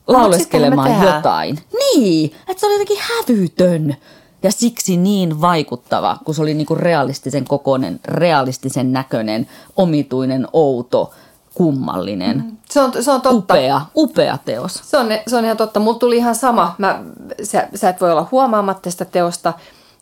lauleskelemaan 0.07 0.90
tehdään. 0.90 1.16
jotain. 1.16 1.59
Niin, 1.73 2.33
että 2.49 2.61
se 2.61 2.66
oli 2.66 2.75
jotenkin 2.75 2.99
hävytön 3.01 3.97
ja 4.42 4.53
siksi 4.53 4.97
niin 4.97 5.40
vaikuttava, 5.40 6.18
kun 6.25 6.35
se 6.35 6.42
oli 6.42 6.55
niinku 6.55 6.75
realistisen 6.75 7.44
kokoinen, 7.44 8.01
realistisen 8.05 8.92
näköinen, 8.92 9.47
omituinen, 9.77 10.49
outo, 10.53 11.12
kummallinen, 11.55 12.59
Se 12.70 12.81
on, 12.81 12.92
se 13.01 13.11
on 13.11 13.20
totta. 13.20 13.37
upea, 13.38 13.81
upea 13.97 14.38
teos. 14.44 14.75
Se 14.85 14.97
on, 14.99 15.07
se 15.27 15.37
on 15.37 15.44
ihan 15.44 15.57
totta. 15.57 15.81
Mulla 15.81 15.99
tuli 15.99 16.16
ihan 16.16 16.35
sama. 16.35 16.75
Mä, 16.79 17.03
sä, 17.42 17.68
sä 17.75 17.88
et 17.88 18.01
voi 18.01 18.12
olla 18.12 18.29
huomaamatta 18.31 18.90
sitä 18.90 19.05
teosta. 19.05 19.53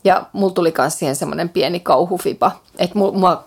Ja 0.05 0.27
mulla 0.33 0.53
tuli 0.53 0.75
myös 0.79 0.99
siihen 0.99 1.17
semmoinen 1.17 1.49
pieni 1.49 1.81
kauhufipa. 1.81 2.53
Että 2.79 2.99
mua, 2.99 3.13
mua 3.13 3.45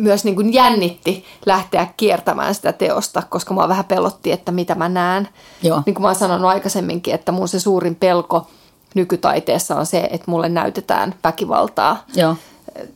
myös 0.00 0.24
niin 0.24 0.36
kuin 0.36 0.52
jännitti 0.52 1.24
lähteä 1.46 1.86
kiertämään 1.96 2.54
sitä 2.54 2.72
teosta, 2.72 3.22
koska 3.28 3.54
mua 3.54 3.68
vähän 3.68 3.84
pelotti, 3.84 4.32
että 4.32 4.52
mitä 4.52 4.74
mä 4.74 4.88
näen. 4.88 5.28
Joo. 5.62 5.82
Niin 5.86 5.94
kuin 5.94 6.02
mä 6.02 6.08
oon 6.08 6.14
sanonut 6.14 6.50
aikaisemminkin, 6.50 7.14
että 7.14 7.32
mun 7.32 7.48
se 7.48 7.60
suurin 7.60 7.94
pelko 7.94 8.46
nykytaiteessa 8.94 9.76
on 9.76 9.86
se, 9.86 10.08
että 10.10 10.30
mulle 10.30 10.48
näytetään 10.48 11.14
väkivaltaa 11.24 12.04
Joo. 12.14 12.36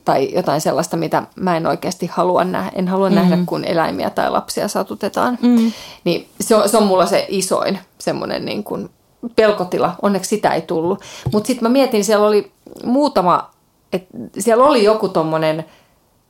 tai 0.05 0.33
jotain 0.33 0.61
sellaista, 0.61 0.97
mitä 0.97 1.23
mä 1.35 1.57
en 1.57 1.67
oikeasti 1.67 2.07
halua 2.07 2.43
nähdä. 2.43 2.71
En 2.75 2.87
halua 2.87 3.09
mm-hmm. 3.09 3.29
nähdä, 3.29 3.43
kun 3.45 3.65
eläimiä 3.65 4.09
tai 4.09 4.31
lapsia 4.31 4.67
satutetaan. 4.67 5.37
Mm-hmm. 5.41 5.71
Niin 6.03 6.27
se 6.41 6.55
on, 6.55 6.69
se 6.69 6.77
on 6.77 6.83
mulla 6.83 7.05
se 7.05 7.25
isoin 7.29 7.79
semmoinen 7.97 8.45
niin 8.45 8.63
kuin 8.63 8.89
pelkotila. 9.35 9.95
Onneksi 10.01 10.29
sitä 10.29 10.53
ei 10.53 10.61
tullut. 10.61 11.01
Mutta 11.33 11.47
sitten 11.47 11.63
mä 11.63 11.69
mietin, 11.69 12.05
siellä 12.05 12.27
oli 12.27 12.51
muutama, 12.83 13.49
että 13.93 14.17
siellä 14.39 14.63
oli 14.63 14.83
joku 14.83 15.09
tommonen 15.09 15.65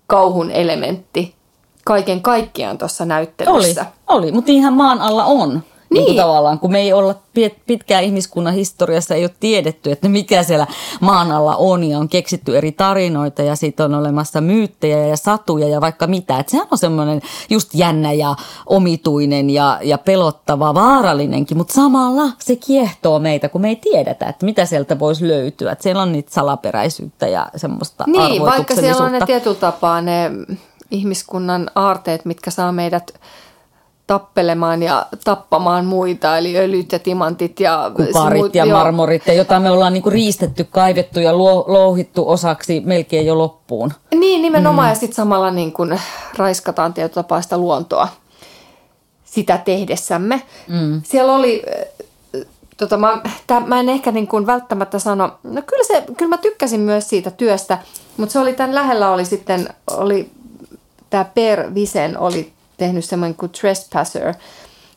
kauhun 0.08 0.52
elementti 0.52 1.36
kaiken 1.86 2.22
kaikkiaan 2.22 2.78
tuossa 2.78 3.04
Oli, 3.04 3.08
näyttelyssä. 3.08 3.86
oli, 4.08 4.32
mutta 4.32 4.52
niinhän 4.52 4.74
maan 4.74 5.02
alla 5.02 5.26
on. 5.26 5.64
Niin. 5.96 6.06
Niin. 6.06 6.18
Tavallaan, 6.18 6.60
kun 6.60 6.72
me 6.72 6.80
ei 6.80 6.94
olla 6.94 7.14
pit- 7.14 7.60
pitkään 7.66 8.04
ihmiskunnan 8.04 8.54
historiassa, 8.54 9.16
ei 9.16 9.24
ole 9.24 9.32
tiedetty, 9.40 9.92
että 9.92 10.10
mikä 10.10 10.44
siellä 10.44 10.68
maan 11.00 11.32
alla 11.32 11.56
on 11.56 11.84
ja 11.84 12.00
on 12.00 12.10
keksitty 12.10 12.58
eri 12.58 12.72
tarinoita 12.72 13.42
ja 13.42 13.56
siitä 13.56 13.86
on 13.86 13.94
olemassa 13.94 14.42
myyttejä 14.42 15.08
ja 15.08 15.18
satuja 15.18 15.68
ja 15.68 15.82
vaikka 15.82 16.08
mitä. 16.08 16.40
Että 16.40 16.52
sehän 16.52 16.68
on 16.72 16.78
semmoinen 16.78 17.22
just 17.50 17.70
jännä 17.74 18.14
ja 18.14 18.36
omituinen 18.66 19.50
ja, 19.50 19.80
ja 19.84 19.98
pelottava, 19.98 20.74
vaarallinenkin, 20.74 21.58
mutta 21.58 21.74
samalla 21.74 22.24
se 22.40 22.56
kiehtoo 22.56 23.20
meitä, 23.20 23.50
kun 23.50 23.62
me 23.62 23.70
ei 23.70 23.76
tiedetä, 23.76 24.26
että 24.26 24.46
mitä 24.46 24.66
sieltä 24.66 25.00
voisi 25.00 25.28
löytyä. 25.28 25.72
Että 25.72 25.84
siellä 25.84 26.02
on 26.02 26.12
niitä 26.12 26.34
salaperäisyyttä 26.34 27.28
ja 27.28 27.48
semmoista 27.56 28.04
Niin, 28.08 28.42
vaikka 28.42 28.76
siellä 28.76 29.06
on 29.06 29.12
ne 29.12 29.20
tietyllä 29.26 29.56
tapaa 29.56 30.02
ne 30.02 30.32
ihmiskunnan 30.92 31.70
aarteet, 31.76 32.26
mitkä 32.26 32.52
saa 32.52 32.72
meidät 32.72 33.14
tappelemaan 34.08 34.84
ja 34.84 35.06
tappamaan 35.24 35.86
muita, 35.86 36.38
eli 36.38 36.58
öljyt 36.58 36.92
ja 36.92 37.00
timantit 37.00 37.60
ja... 37.60 37.92
kuparit 37.96 38.42
muut- 38.42 38.56
ja 38.56 38.66
marmorit, 38.66 39.28
ja 39.28 39.34
jota 39.34 39.60
me 39.60 39.72
ollaan 39.72 39.94
niinku 39.94 40.10
riistetty, 40.10 40.68
kaivettu 40.72 41.20
ja 41.20 41.34
luo, 41.34 41.66
louhittu 41.68 42.30
osaksi 42.30 42.82
melkein 42.86 43.26
jo 43.26 43.38
loppuun. 43.38 43.94
Niin, 44.16 44.42
nimenomaan, 44.42 44.88
mm. 44.88 44.92
ja 44.92 44.96
sitten 44.96 45.16
samalla 45.16 45.52
niin 45.52 45.72
kun 45.72 46.00
raiskataan 46.38 46.94
tietyllä 46.94 47.24
tapaa 47.24 47.42
sitä 47.42 47.58
luontoa 47.58 48.08
sitä 49.36 49.58
tehdessämme. 49.58 50.42
Mm. 50.68 51.02
Siellä 51.04 51.36
oli, 51.36 51.64
äh, 52.36 52.42
tota, 52.78 52.98
mä, 52.98 53.22
tää, 53.48 53.60
mä 53.60 53.80
en 53.80 53.90
ehkä 53.90 54.12
niin 54.12 54.28
kuin 54.28 54.46
välttämättä 54.46 55.00
sano, 55.00 55.32
no 55.44 55.62
kyllä, 55.62 55.84
se, 55.84 56.04
kyllä 56.18 56.30
mä 56.30 56.38
tykkäsin 56.38 56.80
myös 56.80 57.10
siitä 57.10 57.32
työstä, 57.32 57.78
mutta 58.18 58.34
se 58.34 58.40
oli 58.40 58.54
tämän 58.54 58.76
lähellä 58.76 59.12
oli 59.12 59.26
sitten, 59.26 59.70
oli 59.92 60.30
tämä 61.10 61.26
Per 61.26 61.74
Visen 61.74 62.18
oli 62.18 62.55
tehnyt 62.78 63.06
semmoinen 63.06 63.36
kuin 63.36 63.52
Trespasser, 63.52 64.34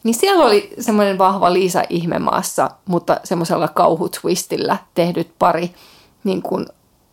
niin 0.03 0.15
siellä 0.15 0.45
oli 0.45 0.75
semmoinen 0.81 1.19
vahva 1.19 1.53
Liisa 1.53 1.83
Ihmemaassa, 1.89 2.71
mutta 2.87 3.21
semmoisella 3.25 3.69
kauhutwistillä 3.69 4.77
tehdyt 4.95 5.31
pari 5.39 5.75
niin 6.25 6.43
kuin 6.43 6.67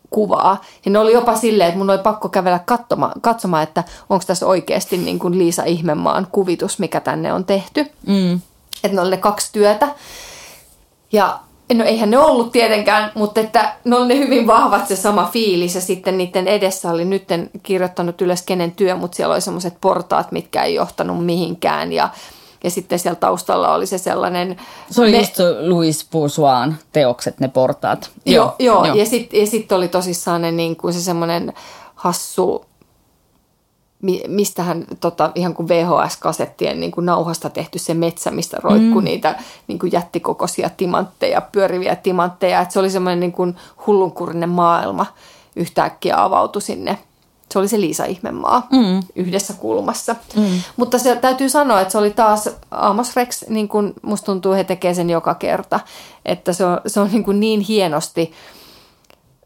kuvaa. 0.10 0.62
Ja 0.86 0.92
ne 0.92 1.00
oli 1.00 1.14
jopa 1.14 1.36
silleen, 1.36 1.68
että 1.68 1.78
mun 1.78 1.90
oli 1.90 1.98
pakko 1.98 2.30
kävellä 2.30 2.60
katsomaan, 2.60 3.22
katsomaan 3.22 3.64
että 3.64 3.84
onko 4.10 4.24
tässä 4.28 4.48
oikeasti 4.48 4.98
niin 4.98 5.20
kuin 5.20 5.38
Liisa 5.38 5.64
Ihmemaan 5.64 6.28
kuvitus, 6.32 6.80
mikä 6.80 7.00
tänne 7.00 7.34
on 7.34 7.46
tehty. 7.46 7.86
Mm. 8.08 8.34
Että 8.84 8.96
ne 8.96 9.02
oli 9.02 9.12
ne 9.12 9.18
kaksi 9.18 9.50
työtä. 9.54 9.88
Ja 11.12 11.40
no 11.74 11.84
eihän 11.84 12.12
ne 12.12 12.18
ollut 12.18 12.52
tietenkään, 12.52 13.12
mutta 13.16 13.42
että 13.42 13.74
ne 13.84 13.96
oli 13.96 14.08
ne 14.08 14.18
hyvin 14.18 14.48
vahvat 14.48 14.88
se 14.88 14.96
sama 14.96 15.30
fiilis 15.34 15.76
ja 15.76 15.82
sitten 15.82 16.18
niiden 16.18 16.48
edessä 16.48 16.92
oli 16.92 17.06
nyt 17.06 17.32
en 17.32 17.50
kirjoittanut 17.64 18.22
ylös 18.22 18.42
kenen 18.42 18.72
työ, 18.72 18.96
mutta 18.96 19.16
siellä 19.16 19.34
oli 19.34 19.42
semmoiset 19.42 19.74
portaat, 19.82 20.32
mitkä 20.32 20.64
ei 20.64 20.76
johtanut 20.76 21.26
mihinkään 21.26 21.94
ja, 21.94 22.10
ja 22.64 22.70
sitten 22.70 23.00
siellä 23.00 23.20
taustalla 23.20 23.74
oli 23.74 23.86
se 23.88 23.98
sellainen... 23.98 24.58
Se 24.92 25.02
oli 25.02 25.12
ne- 25.12 25.18
just 25.18 25.36
Louis 25.68 26.08
Bourgeois 26.12 26.74
teokset, 26.94 27.40
ne 27.40 27.48
portaat. 27.48 28.10
Joo, 28.26 28.56
joo, 28.60 28.86
joo. 28.86 28.96
ja 28.96 29.06
sitten 29.06 29.40
ja 29.40 29.48
sit 29.48 29.72
oli 29.72 29.88
tosissaan 29.88 30.42
ne, 30.42 30.52
niin 30.52 30.76
kuin 30.76 30.94
se 30.94 31.02
semmoinen 31.02 31.54
hassu, 31.96 32.66
mi- 34.06 34.24
mistähän 34.28 34.86
tota, 35.00 35.32
ihan 35.36 35.54
kuin 35.54 35.68
VHS-kasettien 35.68 36.80
niin 36.80 36.92
kuin 36.92 37.06
nauhasta 37.06 37.50
tehty 37.50 37.80
se 37.80 37.94
metsä, 37.94 38.32
mistä 38.32 38.58
roikkuu 38.64 39.02
mm. 39.02 39.06
niitä 39.06 39.36
niin 39.68 39.80
kuin 39.80 39.92
jättikokoisia 39.92 40.70
timantteja, 40.78 41.42
pyöriviä 41.42 41.96
timantteja. 41.96 42.62
Et 42.62 42.72
se 42.72 42.80
oli 42.80 42.90
semmoinen 42.90 43.20
niin 43.20 43.32
kuin 43.32 43.56
hullunkurinen 43.88 44.50
maailma 44.50 45.06
yhtäkkiä 45.56 46.24
avautui 46.24 46.62
sinne. 46.62 46.98
Se 47.52 47.60
oli 47.60 47.68
se 47.68 47.82
Liisa 47.82 48.06
Ihmemaa 48.06 48.68
mm. 48.72 49.04
yhdessä 49.16 49.54
kulmassa. 49.54 50.16
Mm. 50.36 50.62
Mutta 50.78 50.98
se 51.00 51.16
täytyy 51.16 51.50
sanoa, 51.50 51.82
että 51.82 51.92
se 51.92 51.98
oli 51.98 52.12
taas 52.12 52.50
Amos 52.72 53.16
Rex, 53.16 53.48
niin 53.50 53.68
kuin 53.68 53.94
musta 54.02 54.26
tuntuu, 54.26 54.54
he 54.54 54.64
tekee 54.64 54.94
sen 54.94 55.10
joka 55.10 55.36
kerta. 55.36 55.80
Että 56.26 56.54
se 56.54 56.66
on, 56.66 56.82
se 56.88 57.00
on 57.00 57.10
niin, 57.12 57.24
kuin 57.24 57.40
niin 57.40 57.62
hienosti 57.62 58.32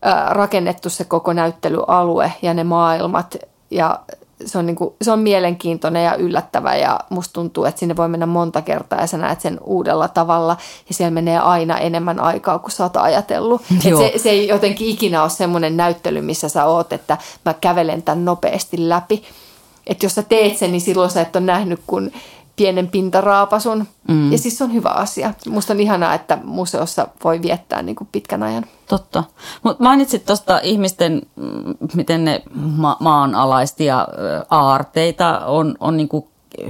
ää, 0.02 0.34
rakennettu 0.34 0.90
se 0.90 1.04
koko 1.04 1.34
näyttelyalue 1.34 2.34
ja 2.42 2.54
ne 2.54 2.64
maailmat 2.64 3.38
ja 3.72 4.00
se 4.46 4.58
on, 4.58 4.66
niin 4.66 4.76
kuin, 4.76 4.94
se 5.02 5.12
on 5.12 5.20
mielenkiintoinen 5.20 6.04
ja 6.04 6.16
yllättävä 6.16 6.76
ja 6.76 7.00
musta 7.10 7.34
tuntuu, 7.34 7.66
että 7.66 7.80
sinne 7.80 7.96
voi 7.96 8.08
mennä 8.08 8.26
monta 8.26 8.62
kertaa 8.62 9.02
ja 9.02 9.08
sä 9.08 9.18
näet 9.18 9.42
sen 9.42 9.60
uudella 9.64 10.08
tavalla 10.08 10.58
ja 10.90 10.94
siellä 10.94 11.12
menee 11.12 11.40
aina 11.40 11.78
enemmän 11.78 12.20
aikaa 12.20 12.60
kuin 12.60 12.72
sä 12.72 12.84
oot 12.84 12.98
ajatellut. 12.98 13.62
Se, 13.84 14.14
se 14.18 14.30
ei 14.30 14.48
jotenkin 14.48 14.88
ikinä 14.88 15.22
ole 15.22 15.30
semmoinen 15.30 15.78
näyttely, 15.78 16.22
missä 16.22 16.50
sä 16.50 16.66
oot, 16.66 16.94
että 16.94 17.18
mä 17.46 17.54
kävelen 17.54 18.04
tämän 18.04 18.26
nopeasti 18.26 18.90
läpi. 18.90 19.24
Että 19.88 20.06
jos 20.06 20.16
sä 20.16 20.24
teet 20.24 20.58
sen, 20.58 20.72
niin 20.72 20.82
silloin 20.82 21.10
sä 21.10 21.22
et 21.22 21.36
ole 21.36 21.46
nähnyt 21.46 21.80
kuin 21.88 22.14
pienen 22.60 22.88
pintaraapasun. 22.88 23.88
Mm. 24.08 24.32
Ja 24.32 24.38
siis 24.38 24.58
se 24.58 24.64
on 24.64 24.74
hyvä 24.74 24.90
asia. 24.90 25.34
Musta 25.50 25.74
on 25.74 25.80
ihanaa, 25.80 26.14
että 26.14 26.38
museossa 26.44 27.08
voi 27.24 27.42
viettää 27.42 27.82
niin 27.82 27.96
kuin 27.96 28.08
pitkän 28.12 28.44
ajan. 28.44 28.66
Totta. 28.88 29.24
Mutta 29.64 29.84
mainitsit 29.84 30.26
tuosta 30.26 30.60
ihmisten, 30.64 31.22
mm, 31.36 31.76
miten 31.94 32.26
ne 32.26 32.44
ma- 32.56 32.98
maanalaistia 33.00 34.08
aarteita 34.50 35.40
on, 35.46 35.76
on 35.80 35.98
niin 35.98 36.10
kuin 36.10 36.26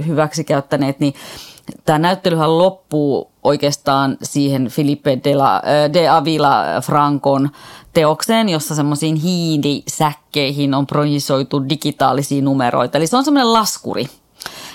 hyväksi 0.06 0.44
käyttäneet, 0.44 1.00
niin 1.00 1.14
tämä 1.84 1.98
näyttelyhän 1.98 2.58
loppuu 2.58 3.30
oikeastaan 3.42 4.16
siihen 4.22 4.68
Filipe 4.68 5.18
de, 5.24 5.34
la, 5.34 5.62
de 5.92 6.08
Avila 6.08 6.64
Francon 6.82 7.50
teokseen, 7.92 8.48
jossa 8.48 8.74
semmoisiin 8.74 9.16
hiilisäkkeihin 9.16 10.74
on 10.74 10.86
projisoitu 10.86 11.68
digitaalisia 11.68 12.42
numeroita. 12.42 12.98
Eli 12.98 13.06
se 13.06 13.16
on 13.16 13.24
semmoinen 13.24 13.52
laskuri. 13.52 14.06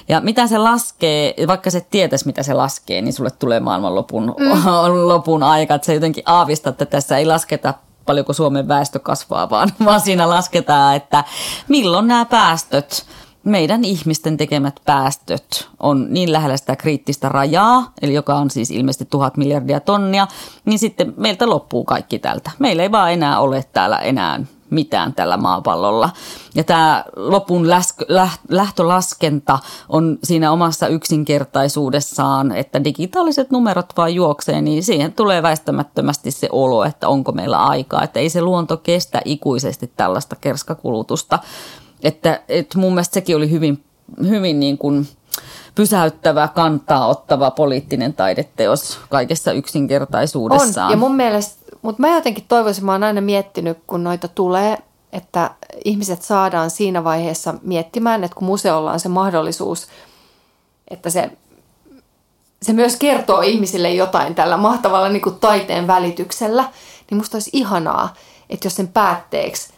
Ja 0.08 0.22
mitä 0.22 0.48
se 0.48 0.58
laskee, 0.58 1.34
vaikka 1.48 1.70
se 1.70 1.82
tietäisi 1.82 2.26
mitä 2.26 2.44
se 2.44 2.54
laskee, 2.54 3.02
niin 3.02 3.14
sulle 3.14 3.32
tulee 3.32 3.60
maailmanlopun 3.60 4.36
mm. 4.40 4.66
lopun 5.08 5.44
aika. 5.44 5.76
Että 5.76 5.86
se 5.86 5.94
jotenkin 5.94 6.24
aavistaa, 6.26 6.70
että 6.70 6.86
tässä 6.86 7.18
ei 7.18 7.26
lasketa 7.26 7.74
paljonko 8.06 8.34
Suomen 8.34 8.68
väestö 8.68 9.00
kasvaa, 9.00 9.50
vaan, 9.56 9.72
vaan 9.86 10.02
siinä 10.02 10.30
lasketaan, 10.30 10.96
että 10.96 11.24
milloin 11.68 12.08
nämä 12.08 12.26
päästöt, 12.26 13.06
meidän 13.44 13.84
ihmisten 13.84 14.38
tekemät 14.38 14.80
päästöt 14.86 15.70
on 15.80 16.08
niin 16.10 16.32
lähellä 16.32 16.58
sitä 16.58 16.76
kriittistä 16.76 17.30
rajaa, 17.30 17.92
eli 18.02 18.14
joka 18.14 18.36
on 18.36 18.50
siis 18.50 18.72
ilmeisesti 18.72 19.06
tuhat 19.06 19.38
miljardia 19.38 19.80
tonnia, 19.80 20.28
niin 20.66 20.80
sitten 20.80 21.14
meiltä 21.18 21.50
loppuu 21.50 21.84
kaikki 21.84 22.20
tältä. 22.20 22.52
Meillä 22.60 22.84
ei 22.84 22.92
vaan 22.92 23.14
enää 23.14 23.40
ole 23.40 23.64
täällä 23.74 24.00
enää 24.00 24.40
mitään 24.70 25.14
tällä 25.14 25.38
maapallolla. 25.38 26.10
Ja 26.56 26.64
tämä 26.64 27.06
lopun 27.16 27.66
läsk- 27.66 28.06
lähtölaskenta 28.50 29.60
on 29.90 30.20
siinä 30.24 30.52
omassa 30.52 30.88
yksinkertaisuudessaan, 30.88 32.52
että 32.52 32.84
digitaaliset 32.84 33.52
numerot 33.52 33.98
vaan 33.98 34.16
juoksee, 34.16 34.62
niin 34.62 34.84
siihen 34.84 35.14
tulee 35.14 35.44
väistämättömästi 35.44 36.32
se 36.32 36.50
olo, 36.52 36.84
että 36.84 37.08
onko 37.08 37.32
meillä 37.32 37.66
aikaa. 37.66 38.04
Että 38.04 38.20
ei 38.20 38.30
se 38.30 38.42
luonto 38.42 38.78
kestä 38.78 39.22
ikuisesti 39.26 39.92
tällaista 39.98 40.36
kerskakulutusta. 40.36 41.40
Että, 42.04 42.42
että 42.50 42.78
mun 42.78 42.94
mielestä 42.94 43.14
sekin 43.14 43.36
oli 43.36 43.52
hyvin, 43.52 43.84
hyvin 44.28 44.60
niin 44.60 44.78
kuin 44.78 45.08
pysäyttävä, 45.76 46.48
kantaa 46.48 47.08
ottava 47.08 47.52
poliittinen 47.52 48.14
taideteos 48.14 49.00
kaikessa 49.10 49.52
yksinkertaisuudessaan. 49.52 50.86
On, 50.86 50.92
ja 50.92 50.98
mun 50.98 51.16
mielestä 51.16 51.65
mutta 51.86 52.02
mä 52.02 52.16
jotenkin 52.16 52.46
toivoisin, 52.48 52.86
mä 52.86 52.92
oon 52.92 53.04
aina 53.04 53.22
miettinyt, 53.22 53.78
kun 53.88 54.04
noita 54.04 54.28
tulee, 54.28 54.78
että 55.14 55.52
ihmiset 55.86 56.22
saadaan 56.22 56.70
siinä 56.70 57.04
vaiheessa 57.04 57.54
miettimään, 57.62 58.24
että 58.24 58.36
kun 58.36 58.48
museolla 58.48 58.92
on 58.92 59.00
se 59.00 59.10
mahdollisuus, 59.10 59.88
että 60.88 61.10
se, 61.10 61.32
se 62.62 62.74
myös 62.74 62.96
kertoo 62.96 63.42
ihmisille 63.42 63.94
jotain 63.94 64.36
tällä 64.36 64.58
mahtavalla 64.58 65.10
niin 65.10 65.22
kuin 65.22 65.36
taiteen 65.36 65.88
välityksellä, 65.88 66.64
niin 67.10 67.18
musta 67.18 67.36
olisi 67.36 67.50
ihanaa, 67.54 68.14
että 68.50 68.66
jos 68.66 68.76
sen 68.76 68.88
päätteeksi 68.88 69.74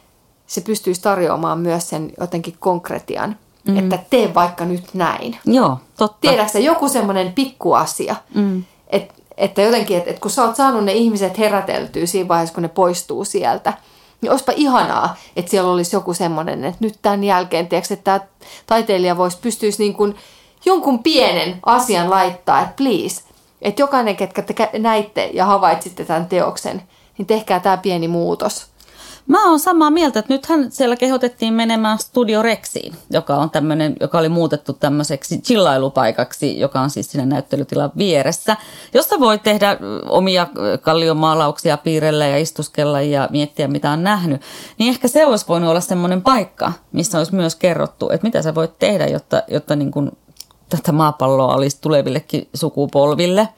se 0.47 0.61
pystyisi 0.61 1.01
tarjoamaan 1.01 1.59
myös 1.59 1.89
sen 1.89 2.11
jotenkin 2.19 2.55
konkretian, 2.59 3.37
mm. 3.67 3.77
että 3.77 3.99
tee 4.09 4.33
vaikka 4.33 4.65
nyt 4.65 4.93
näin. 4.93 5.37
Joo, 5.45 5.77
totta. 5.97 6.17
Tiedätkö 6.21 6.59
joku 6.59 6.89
semmoinen 6.89 7.33
pikkuasia, 7.33 8.15
mm. 8.35 8.63
että 8.87 9.13
että 9.37 9.61
jotenkin, 9.61 9.97
että, 9.97 10.09
että 10.09 10.21
kun 10.21 10.31
sä 10.31 10.43
oot 10.43 10.55
saanut 10.55 10.83
ne 10.83 10.93
ihmiset 10.93 11.37
heräteltyä 11.37 12.05
siinä 12.05 12.27
vaiheessa, 12.27 12.53
kun 12.53 12.63
ne 12.63 12.69
poistuu 12.69 13.25
sieltä, 13.25 13.73
niin 14.21 14.31
olisipa 14.31 14.53
ihanaa, 14.55 15.15
että 15.35 15.51
siellä 15.51 15.71
olisi 15.71 15.95
joku 15.95 16.13
semmoinen, 16.13 16.63
että 16.63 16.85
nyt 16.85 16.95
tämän 17.01 17.23
jälkeen, 17.23 17.67
tiedätkö, 17.67 17.93
että 17.93 18.19
tämä 18.19 18.27
taiteilija 18.67 19.17
voisi 19.17 19.37
pystyisi 19.41 19.83
niin 19.83 19.93
kuin 19.93 20.15
jonkun 20.65 21.03
pienen 21.03 21.59
asian 21.65 22.09
laittaa, 22.09 22.61
että 22.61 22.73
please, 22.77 23.23
että 23.61 23.81
jokainen, 23.81 24.15
ketkä 24.15 24.41
te 24.41 24.69
näitte 24.79 25.29
ja 25.33 25.45
havaitsitte 25.45 26.05
tämän 26.05 26.25
teoksen, 26.25 26.83
niin 27.17 27.25
tehkää 27.25 27.59
tämä 27.59 27.77
pieni 27.77 28.07
muutos– 28.07 28.65
Mä 29.27 29.49
oon 29.49 29.59
samaa 29.59 29.89
mieltä, 29.89 30.19
että 30.19 30.33
nythän 30.33 30.71
siellä 30.71 30.95
kehotettiin 30.95 31.53
menemään 31.53 31.99
Studio 31.99 32.41
Rexiin, 32.41 32.93
joka 33.09 33.35
on 33.35 33.49
tämmöinen, 33.49 33.95
joka 33.99 34.19
oli 34.19 34.29
muutettu 34.29 34.73
tämmöiseksi 34.73 35.41
chillailupaikaksi, 35.41 36.59
joka 36.59 36.81
on 36.81 36.89
siis 36.89 37.11
siinä 37.11 37.25
näyttelytilan 37.25 37.91
vieressä, 37.97 38.57
jossa 38.93 39.19
voi 39.19 39.39
tehdä 39.39 39.77
omia 40.09 40.47
kalliomaalauksia 40.81 41.77
piirellä 41.77 42.27
ja 42.27 42.37
istuskella 42.37 43.01
ja 43.01 43.27
miettiä, 43.31 43.67
mitä 43.67 43.91
on 43.91 44.03
nähnyt. 44.03 44.41
Niin 44.77 44.89
ehkä 44.89 45.07
se 45.07 45.25
olisi 45.25 45.45
voinut 45.47 45.69
olla 45.69 45.81
semmoinen 45.81 46.21
paikka, 46.21 46.73
missä 46.91 47.17
olisi 47.17 47.35
myös 47.35 47.55
kerrottu, 47.55 48.09
että 48.09 48.27
mitä 48.27 48.41
sä 48.41 48.55
voit 48.55 48.79
tehdä, 48.79 49.07
jotta, 49.07 49.43
jotta 49.47 49.75
niin 49.75 49.91
kuin 49.91 50.11
tätä 50.69 50.91
maapalloa 50.91 51.55
olisi 51.55 51.77
tulevillekin 51.81 52.47
sukupolville. 52.53 53.49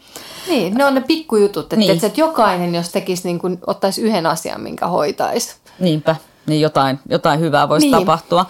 Niin, 0.48 0.74
ne 0.74 0.86
on 0.86 0.96
ne 0.96 1.02
pikkujutut, 1.02 1.64
että, 1.64 1.76
niin. 1.76 1.92
että 1.92 2.22
jokainen, 2.22 2.76
jos 2.76 2.90
tekisi, 2.90 3.28
niin 3.28 3.40
kuin, 3.40 3.60
ottaisi 3.68 4.02
yhden 4.02 4.26
asian, 4.26 4.62
minkä 4.62 4.88
hoitaisi. 4.88 5.56
Niinpä 5.80 6.16
niin 6.50 6.62
jotain, 6.62 7.00
jotain 7.10 7.40
hyvää 7.40 7.70
voisi 7.70 7.86
niin. 7.86 8.00
tapahtua. 8.00 8.46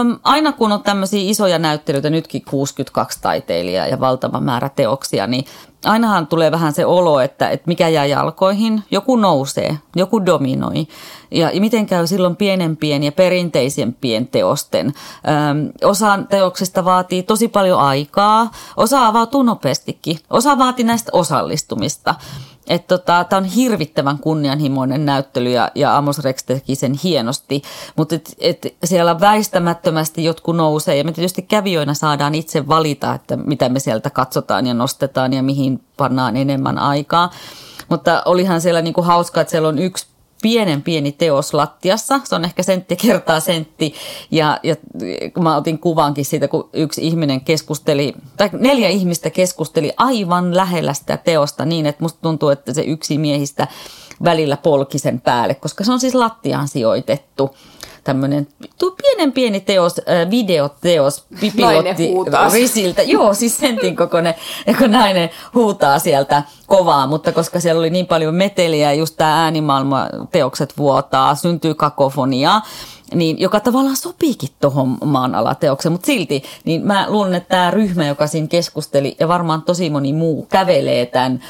Öm, 0.00 0.18
aina 0.22 0.52
kun 0.52 0.72
on 0.72 0.82
tämmöisiä 0.82 1.30
isoja 1.30 1.58
näyttelyitä, 1.58 2.10
nytkin 2.10 2.42
62 2.44 3.18
taiteilijaa 3.22 3.86
ja 3.86 4.00
valtava 4.00 4.40
määrä 4.40 4.68
teoksia, 4.68 5.26
niin 5.26 5.44
ainahan 5.84 6.26
tulee 6.26 6.50
vähän 6.50 6.72
se 6.72 6.86
olo, 6.86 7.20
että, 7.20 7.50
että 7.50 7.68
mikä 7.68 7.88
jää 7.88 8.06
jalkoihin, 8.06 8.82
joku 8.90 9.16
nousee, 9.16 9.78
joku 9.96 10.26
dominoi. 10.26 10.86
Ja 11.30 11.50
miten 11.60 11.86
käy 11.86 12.06
silloin 12.06 12.36
pienempien 12.36 13.02
ja 13.02 13.12
perinteisempien 13.12 14.28
teosten? 14.28 14.86
Öm, 14.86 15.72
osa 15.84 16.18
teoksista 16.28 16.84
vaatii 16.84 17.22
tosi 17.22 17.48
paljon 17.48 17.80
aikaa, 17.80 18.50
osa 18.76 19.06
avautuu 19.06 19.42
nopeastikin, 19.42 20.18
osa 20.30 20.58
vaatii 20.58 20.84
näistä 20.84 21.10
osallistumista. 21.12 22.14
Että 22.68 22.98
tota, 22.98 23.24
tämä 23.24 23.38
on 23.38 23.44
hirvittävän 23.44 24.18
kunnianhimoinen 24.18 25.06
näyttely 25.06 25.50
ja, 25.50 25.70
ja 25.74 25.96
Amos 25.96 26.18
Rex 26.18 26.44
teki 26.44 26.74
sen 26.74 26.94
hienosti, 27.04 27.62
mutta 27.96 28.14
et, 28.14 28.36
et 28.40 28.76
siellä 28.84 29.20
väistämättömästi 29.20 30.24
jotkut 30.24 30.56
nousee 30.56 30.96
ja 30.96 31.04
me 31.04 31.12
tietysti 31.12 31.42
kävijöinä 31.42 31.94
saadaan 31.94 32.34
itse 32.34 32.68
valita, 32.68 33.14
että 33.14 33.36
mitä 33.36 33.68
me 33.68 33.80
sieltä 33.80 34.10
katsotaan 34.10 34.66
ja 34.66 34.74
nostetaan 34.74 35.32
ja 35.32 35.42
mihin 35.42 35.84
pannaan 35.96 36.36
enemmän 36.36 36.78
aikaa. 36.78 37.30
Mutta 37.88 38.22
olihan 38.24 38.60
siellä 38.60 38.82
niinku 38.82 39.02
hauskaa, 39.02 39.40
että 39.40 39.50
siellä 39.50 39.68
on 39.68 39.78
yksi 39.78 40.06
pienen 40.42 40.82
pieni 40.82 41.12
teos 41.12 41.54
lattiassa. 41.54 42.20
Se 42.24 42.34
on 42.34 42.44
ehkä 42.44 42.62
sentti 42.62 42.96
kertaa 42.96 43.40
sentti. 43.40 43.94
Ja, 44.30 44.60
ja 44.62 44.76
mä 45.40 45.56
otin 45.56 45.78
kuvankin 45.78 46.24
siitä, 46.24 46.48
kun 46.48 46.68
yksi 46.72 47.06
ihminen 47.06 47.40
keskusteli, 47.40 48.14
tai 48.36 48.50
neljä 48.52 48.88
ihmistä 48.88 49.30
keskusteli 49.30 49.92
aivan 49.96 50.56
lähellä 50.56 50.94
sitä 50.94 51.16
teosta 51.16 51.64
niin, 51.64 51.86
että 51.86 52.04
musta 52.04 52.18
tuntuu, 52.22 52.48
että 52.48 52.74
se 52.74 52.82
yksi 52.82 53.18
miehistä 53.18 53.66
välillä 54.24 54.56
polki 54.56 54.98
sen 54.98 55.20
päälle, 55.20 55.54
koska 55.54 55.84
se 55.84 55.92
on 55.92 56.00
siis 56.00 56.14
lattiaan 56.14 56.68
sijoitettu 56.68 57.56
tämmöinen 58.06 58.48
pienen 59.02 59.32
pieni 59.32 59.60
teos, 59.60 59.98
äh, 59.98 60.30
videoteos, 60.30 61.24
pipilotti 61.40 62.10
risiltä. 62.52 63.02
Joo, 63.02 63.34
siis 63.34 63.58
sentin 63.58 63.96
kokoinen, 63.96 64.34
kun 64.78 64.90
nainen 64.90 65.30
huutaa 65.54 65.98
sieltä 65.98 66.42
kovaa, 66.66 67.06
mutta 67.06 67.32
koska 67.32 67.60
siellä 67.60 67.78
oli 67.78 67.90
niin 67.90 68.06
paljon 68.06 68.34
meteliä, 68.34 68.92
just 68.92 69.16
tämä 69.16 69.42
äänimaailma 69.42 70.08
teokset 70.32 70.72
vuotaa, 70.78 71.34
syntyy 71.34 71.74
kakofoniaa, 71.74 72.62
niin 73.14 73.40
joka 73.40 73.60
tavallaan 73.60 73.96
sopiikin 73.96 74.48
tuohon 74.60 74.98
maanalateokseen, 75.04 75.92
mutta 75.92 76.06
silti, 76.06 76.42
niin 76.64 76.86
mä 76.86 77.06
luulen, 77.08 77.34
että 77.34 77.48
tämä 77.48 77.70
ryhmä, 77.70 78.06
joka 78.06 78.26
siinä 78.26 78.48
keskusteli, 78.48 79.16
ja 79.20 79.28
varmaan 79.28 79.62
tosi 79.62 79.90
moni 79.90 80.12
muu 80.12 80.46
kävelee 80.50 81.06
tämän 81.06 81.40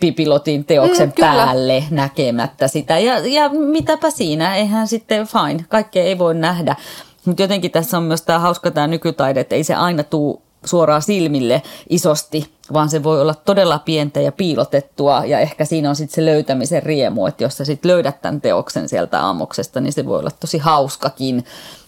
pipilotin 0.00 0.64
teoksen 0.64 1.08
mm, 1.08 1.20
päälle 1.20 1.84
näkemättä 1.90 2.68
sitä. 2.68 2.98
Ja, 2.98 3.18
ja 3.18 3.48
mitäpä 3.48 4.10
siinä, 4.10 4.56
eihän 4.56 4.88
sitten 4.88 5.26
fine, 5.26 5.64
kaikkea 5.68 6.04
ei 6.04 6.18
voi 6.18 6.34
nähdä. 6.34 6.76
Mutta 7.24 7.42
jotenkin 7.42 7.70
tässä 7.70 7.96
on 7.96 8.02
myös 8.02 8.22
tämä 8.22 8.38
hauska 8.38 8.70
tämä 8.70 8.86
nykytaide, 8.86 9.40
että 9.40 9.54
ei 9.54 9.64
se 9.64 9.74
aina 9.74 10.02
tuu 10.02 10.42
suoraan 10.64 11.02
silmille 11.02 11.62
isosti, 11.88 12.52
vaan 12.72 12.88
se 12.88 13.02
voi 13.02 13.20
olla 13.20 13.34
todella 13.34 13.78
pientä 13.78 14.20
ja 14.20 14.32
piilotettua 14.32 15.24
ja 15.24 15.40
ehkä 15.40 15.64
siinä 15.64 15.88
on 15.88 15.96
sitten 15.96 16.14
se 16.14 16.24
löytämisen 16.24 16.82
riemu, 16.82 17.26
että 17.26 17.44
jos 17.44 17.56
sä 17.56 17.64
sitten 17.64 17.90
löydät 17.90 18.22
tämän 18.22 18.40
teoksen 18.40 18.88
sieltä 18.88 19.24
aamuksesta, 19.24 19.80
niin 19.80 19.92
se 19.92 20.06
voi 20.06 20.18
olla 20.18 20.30
tosi 20.40 20.58
hauskakin, 20.58 21.44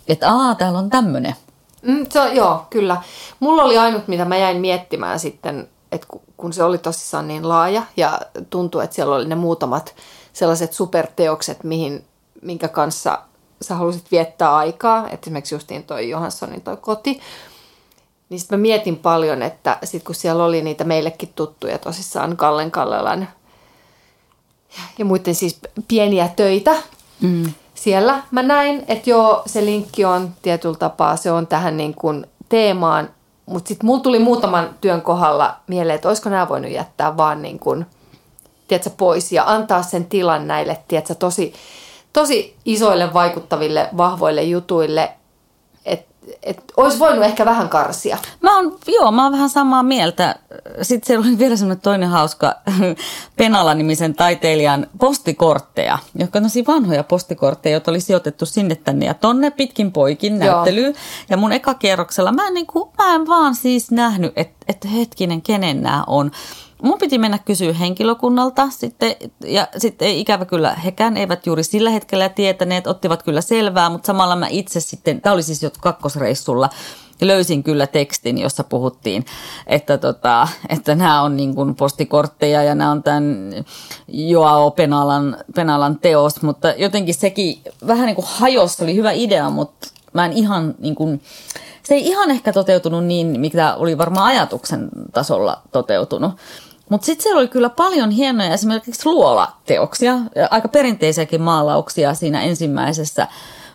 että 0.08 0.32
aa, 0.32 0.54
täällä 0.54 0.78
on 0.78 0.90
tämmöinen. 0.90 1.34
Mm, 1.82 2.06
se 2.10 2.28
joo, 2.32 2.66
kyllä. 2.70 2.96
Mulla 3.40 3.62
oli 3.62 3.78
ainut, 3.78 4.08
mitä 4.08 4.24
mä 4.24 4.36
jäin 4.36 4.56
miettimään 4.56 5.18
sitten, 5.18 5.68
että 5.92 6.06
kun 6.36 6.52
se 6.52 6.62
oli 6.62 6.78
tosissaan 6.78 7.28
niin 7.28 7.48
laaja 7.48 7.82
ja 7.96 8.20
tuntui, 8.50 8.84
että 8.84 8.96
siellä 8.96 9.14
oli 9.14 9.28
ne 9.28 9.34
muutamat 9.34 9.94
sellaiset 10.32 10.72
superteokset, 10.72 11.64
mihin, 11.64 12.04
minkä 12.42 12.68
kanssa 12.68 13.18
sä 13.60 13.74
halusit 13.74 14.10
viettää 14.10 14.56
aikaa, 14.56 15.08
että 15.10 15.24
esimerkiksi 15.24 15.54
justiin 15.54 15.84
toi 15.84 16.10
Johanssonin 16.10 16.60
toi 16.62 16.76
koti, 16.76 17.20
niin 18.28 18.40
sitten 18.40 18.58
mä 18.58 18.62
mietin 18.62 18.96
paljon, 18.96 19.42
että 19.42 19.78
sit 19.84 20.02
kun 20.02 20.14
siellä 20.14 20.44
oli 20.44 20.62
niitä 20.62 20.84
meillekin 20.84 21.32
tuttuja 21.34 21.78
tosissaan 21.78 22.36
Kallen 22.36 22.70
Kallelan 22.70 23.28
ja 24.98 25.04
muiden 25.04 25.34
siis 25.34 25.60
pieniä 25.88 26.28
töitä 26.28 26.76
mm. 27.20 27.52
siellä, 27.74 28.22
mä 28.30 28.42
näin, 28.42 28.84
että 28.88 29.10
joo, 29.10 29.42
se 29.46 29.64
linkki 29.64 30.04
on 30.04 30.30
tietyllä 30.42 30.76
tapaa, 30.76 31.16
se 31.16 31.32
on 31.32 31.46
tähän 31.46 31.76
niin 31.76 31.94
kuin 31.94 32.26
teemaan, 32.48 33.10
Mutta 33.52 33.68
sitten 33.68 33.86
mulla 33.86 34.00
tuli 34.02 34.18
muutaman 34.18 34.70
työn 34.80 35.02
kohdalla 35.02 35.56
mieleen, 35.66 35.94
että 35.94 36.08
olisiko 36.08 36.28
nämä 36.28 36.48
voinut 36.48 36.70
jättää 36.70 37.16
vaan 37.16 37.42
niin 37.42 37.58
kuin, 37.58 37.86
tiedätkö, 38.68 38.90
pois 38.96 39.32
ja 39.32 39.44
antaa 39.46 39.82
sen 39.82 40.04
tilan 40.04 40.48
näille 40.48 40.78
tiedätkö, 40.88 41.14
tosi, 41.14 41.52
tosi 42.12 42.56
isoille 42.64 43.14
vaikuttaville, 43.14 43.88
vahvoille 43.96 44.42
jutuille, 44.42 45.12
että 45.84 46.11
et 46.42 46.64
olisi 46.76 46.98
voinut 46.98 47.24
ehkä 47.24 47.44
vähän 47.44 47.68
karsia. 47.68 48.18
Mä 48.40 48.56
oon, 48.56 48.78
joo, 48.86 49.12
mä 49.12 49.22
oon 49.22 49.32
vähän 49.32 49.50
samaa 49.50 49.82
mieltä. 49.82 50.34
Sitten 50.82 51.06
siellä 51.06 51.26
oli 51.26 51.38
vielä 51.38 51.56
semmoinen 51.56 51.82
toinen 51.82 52.08
hauska 52.08 52.54
Penala-nimisen 53.36 54.14
taiteilijan 54.14 54.86
postikortteja, 54.98 55.98
jotka 56.14 56.38
on 56.38 56.44
vanhoja 56.66 57.04
postikortteja, 57.04 57.72
joita 57.72 57.90
oli 57.90 58.00
sijoitettu 58.00 58.46
sinne 58.46 58.74
tänne 58.74 59.06
ja 59.06 59.14
tonne 59.14 59.50
pitkin 59.50 59.92
poikin 59.92 60.38
näyttelyyn. 60.38 60.94
Ja 61.30 61.36
mun 61.36 61.52
eka 61.52 61.74
kierroksella 61.74 62.32
mä 62.32 62.46
en, 62.46 62.54
niin 62.54 62.66
kuin, 62.66 62.90
mä 62.98 63.14
en 63.14 63.26
vaan 63.26 63.54
siis 63.54 63.90
nähnyt, 63.90 64.32
että, 64.36 64.56
että 64.68 64.88
hetkinen, 64.88 65.42
kenen 65.42 65.82
nämä 65.82 66.04
on 66.06 66.30
mun 66.82 66.98
piti 66.98 67.18
mennä 67.18 67.38
kysyä 67.38 67.72
henkilökunnalta 67.72 68.68
sitten, 68.70 69.16
ja 69.46 69.68
sitten 69.76 70.08
ikävä 70.08 70.44
kyllä 70.44 70.74
hekään 70.74 71.16
eivät 71.16 71.46
juuri 71.46 71.64
sillä 71.64 71.90
hetkellä 71.90 72.28
tietäneet, 72.28 72.86
ottivat 72.86 73.22
kyllä 73.22 73.40
selvää, 73.40 73.90
mutta 73.90 74.06
samalla 74.06 74.36
mä 74.36 74.46
itse 74.46 74.80
sitten, 74.80 75.20
tämä 75.20 75.34
oli 75.34 75.42
siis 75.42 75.62
jo 75.62 75.70
kakkosreissulla, 75.80 76.68
löysin 77.20 77.62
kyllä 77.62 77.86
tekstin, 77.86 78.38
jossa 78.38 78.64
puhuttiin, 78.64 79.24
että, 79.66 79.98
tota, 79.98 80.48
että 80.68 80.94
nämä 80.94 81.22
on 81.22 81.36
niin 81.36 81.54
kuin 81.54 81.74
postikortteja 81.74 82.62
ja 82.62 82.74
nämä 82.74 82.90
on 82.90 83.02
tämän 83.02 83.52
Joao 84.08 84.70
Penalan, 84.70 85.36
Penalan 85.54 85.98
teos, 85.98 86.42
mutta 86.42 86.70
jotenkin 86.70 87.14
sekin 87.14 87.62
vähän 87.86 88.06
niin 88.06 88.16
kuin 88.16 88.26
hajosi, 88.28 88.84
oli 88.84 88.94
hyvä 88.94 89.12
idea, 89.12 89.50
mutta 89.50 89.88
mä 90.12 90.24
en 90.24 90.32
ihan 90.32 90.74
niin 90.78 90.94
kuin, 90.94 91.22
se 91.82 91.94
ei 91.94 92.06
ihan 92.06 92.30
ehkä 92.30 92.52
toteutunut 92.52 93.04
niin, 93.04 93.40
mikä 93.40 93.74
oli 93.74 93.98
varmaan 93.98 94.26
ajatuksen 94.26 94.88
tasolla 95.12 95.62
toteutunut. 95.72 96.32
Mutta 96.88 97.04
sitten 97.04 97.22
siellä 97.22 97.38
oli 97.38 97.48
kyllä 97.48 97.70
paljon 97.70 98.10
hienoja 98.10 98.54
esimerkiksi 98.54 99.06
luolateoksia, 99.06 100.18
aika 100.50 100.68
perinteisiäkin 100.68 101.42
maalauksia 101.42 102.14
siinä 102.14 102.42
ensimmäisessä 102.42 103.28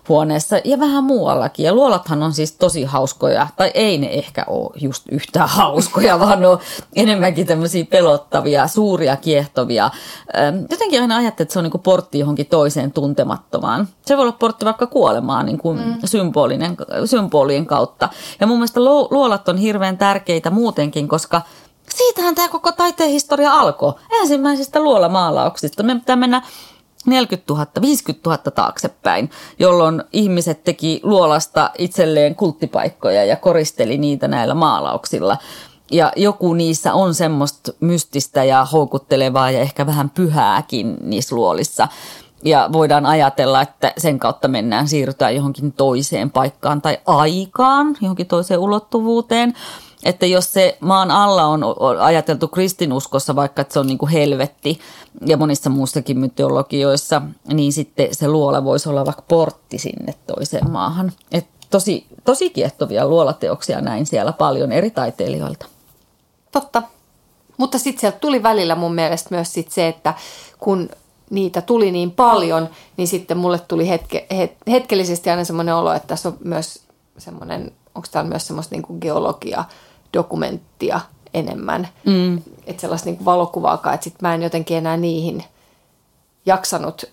huoneessa 0.09 0.55
ja 0.63 0.79
vähän 0.79 1.03
muuallakin. 1.03 1.65
Ja 1.65 1.73
luolathan 1.73 2.23
on 2.23 2.33
siis 2.33 2.51
tosi 2.51 2.83
hauskoja, 2.83 3.47
tai 3.57 3.71
ei 3.73 3.97
ne 3.97 4.07
ehkä 4.07 4.43
ole 4.47 4.71
just 4.81 5.03
yhtään 5.11 5.49
hauskoja, 5.59 6.19
vaan 6.19 6.41
ne 6.41 6.47
on 6.47 6.59
enemmänkin 6.95 7.47
tämmöisiä 7.47 7.85
pelottavia, 7.85 8.67
suuria, 8.67 9.15
kiehtovia. 9.15 9.89
Jotenkin 10.69 11.01
aina 11.01 11.17
ajattelin, 11.17 11.45
että 11.45 11.53
se 11.53 11.59
on 11.59 11.63
niin 11.63 11.81
portti 11.83 12.19
johonkin 12.19 12.45
toiseen 12.45 12.91
tuntemattomaan. 12.91 13.87
Se 14.05 14.17
voi 14.17 14.23
olla 14.23 14.37
portti 14.39 14.65
vaikka 14.65 14.87
kuolemaan 14.87 15.45
niin 15.45 15.57
kuin 15.57 15.79
mm. 15.79 15.95
symbolinen, 16.05 16.77
symbolien 17.05 17.65
kautta. 17.65 18.09
Ja 18.39 18.47
mun 18.47 18.57
mielestä 18.57 18.79
luolat 18.83 19.49
on 19.49 19.57
hirveän 19.57 19.97
tärkeitä 19.97 20.49
muutenkin, 20.49 21.07
koska– 21.07 21.41
siitähän 21.97 22.35
tämä 22.35 22.49
koko 22.49 22.71
taiteen 22.71 23.09
historia 23.09 23.53
alkoi. 23.53 23.93
Ensimmäisistä 24.21 24.79
luolamaalauksista. 24.79 25.83
Me 25.83 25.95
pitää 25.95 26.15
mennä 26.15 26.41
40 27.05 27.53
000, 27.53 27.65
50 27.81 28.29
000 28.29 28.51
taaksepäin, 28.51 29.29
jolloin 29.59 30.03
ihmiset 30.13 30.63
teki 30.63 30.99
luolasta 31.03 31.71
itselleen 31.77 32.35
kulttipaikkoja 32.35 33.25
ja 33.25 33.35
koristeli 33.35 33.97
niitä 33.97 34.27
näillä 34.27 34.53
maalauksilla. 34.53 35.37
Ja 35.91 36.11
joku 36.15 36.53
niissä 36.53 36.93
on 36.93 37.13
semmoista 37.13 37.71
mystistä 37.79 38.43
ja 38.43 38.65
houkuttelevaa 38.65 39.51
ja 39.51 39.59
ehkä 39.59 39.85
vähän 39.85 40.09
pyhääkin 40.09 40.97
niissä 41.01 41.35
luolissa. 41.35 41.87
Ja 42.43 42.69
voidaan 42.71 43.05
ajatella, 43.05 43.61
että 43.61 43.93
sen 43.97 44.19
kautta 44.19 44.47
mennään, 44.47 44.87
siirrytään 44.87 45.35
johonkin 45.35 45.71
toiseen 45.71 46.31
paikkaan 46.31 46.81
tai 46.81 46.97
aikaan, 47.05 47.97
johonkin 48.01 48.27
toiseen 48.27 48.59
ulottuvuuteen– 48.59 49.53
että 50.03 50.25
jos 50.25 50.53
se 50.53 50.77
maan 50.79 51.11
alla 51.11 51.45
on 51.45 51.63
ajateltu 51.99 52.47
kristinuskossa, 52.47 53.35
vaikka 53.35 53.61
että 53.61 53.73
se 53.73 53.79
on 53.79 53.87
niin 53.87 53.97
kuin 53.97 54.11
helvetti 54.11 54.79
ja 55.25 55.37
monissa 55.37 55.69
muissakin 55.69 56.19
mytologioissa, 56.19 57.21
niin 57.53 57.73
sitten 57.73 58.15
se 58.15 58.27
luola 58.27 58.63
voisi 58.63 58.89
olla 58.89 59.05
vaikka 59.05 59.23
portti 59.27 59.77
sinne 59.77 60.13
toiseen 60.27 60.71
maahan. 60.71 61.11
Et 61.31 61.47
tosi, 61.69 62.05
tosi 62.25 62.49
kiehtovia 62.49 63.07
luolateoksia 63.07 63.81
näin 63.81 64.05
siellä 64.05 64.33
paljon 64.33 64.71
eri 64.71 64.91
taiteilijoilta. 64.91 65.65
Totta. 66.51 66.83
Mutta 67.57 67.79
sitten 67.79 68.01
sieltä 68.01 68.19
tuli 68.19 68.43
välillä 68.43 68.75
mun 68.75 68.95
mielestä 68.95 69.35
myös 69.35 69.53
sit 69.53 69.71
se, 69.71 69.87
että 69.87 70.13
kun 70.59 70.89
niitä 71.29 71.61
tuli 71.61 71.91
niin 71.91 72.11
paljon, 72.11 72.69
niin 72.97 73.07
sitten 73.07 73.37
mulle 73.37 73.59
tuli 73.59 73.89
hetke, 73.89 74.27
het, 74.37 74.51
hetkellisesti 74.67 75.29
aina 75.29 75.43
semmoinen 75.43 75.75
olo, 75.75 75.93
että 75.93 76.07
tässä 76.07 76.29
on 76.29 76.37
myös 76.43 76.83
semmoinen, 77.17 77.71
onko 77.95 78.07
täällä 78.11 78.29
myös 78.29 78.47
semmoista 78.47 78.75
niin 78.75 78.97
geologia 79.01 79.65
dokumenttia 80.17 80.99
enemmän. 81.33 81.87
Mm. 82.05 82.41
Että 82.65 82.81
sellaista 82.81 83.09
niin 83.09 83.25
valokuvaakaan, 83.25 83.95
että 83.95 84.03
sitten 84.03 84.29
mä 84.29 84.35
en 84.35 84.43
jotenkin 84.43 84.77
enää 84.77 84.97
niihin 84.97 85.43
jaksanut, 86.45 87.05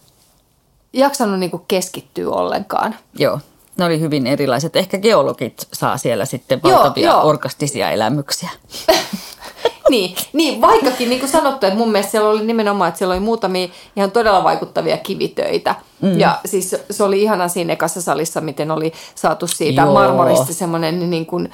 jaksanut 0.93 1.39
niin 1.39 1.51
keskittyä 1.69 2.31
ollenkaan. 2.31 2.97
Joo, 3.19 3.41
ne 3.77 3.85
oli 3.85 4.01
hyvin 4.01 4.27
erilaiset. 4.27 4.77
Ehkä 4.77 4.99
geologit 4.99 5.69
saa 5.73 5.97
siellä 5.97 6.25
sitten 6.25 6.63
valtavia 6.63 7.05
joo, 7.05 7.15
joo. 7.15 7.29
orkastisia 7.29 7.91
elämyksiä. 7.91 8.51
niin, 9.91 10.17
niin, 10.33 10.61
vaikkakin 10.61 11.09
niin 11.09 11.21
kuin 11.21 11.31
sanottu, 11.31 11.67
että 11.67 11.79
mun 11.79 11.93
mielestä 11.93 12.11
siellä 12.11 12.31
oli 12.31 12.45
nimenomaan, 12.45 12.89
että 12.89 12.99
siellä 12.99 13.13
oli 13.13 13.21
muutamia 13.21 13.69
ihan 13.97 14.11
todella 14.11 14.45
vaikuttavia 14.45 14.97
kivitöitä. 14.97 15.75
Mm. 16.01 16.19
Ja 16.19 16.39
siis 16.45 16.77
se 16.91 17.05
oli 17.05 17.23
ihana 17.23 17.49
siinä 17.49 17.73
ekassa 17.73 18.03
salissa, 18.03 18.41
miten 18.41 18.71
oli 18.71 18.93
saatu 19.15 19.47
siitä 19.47 19.83
Joo. 19.83 19.93
marmorista 19.93 20.53
semmoinen 20.53 21.11
niin 21.11 21.27
kuin, 21.27 21.51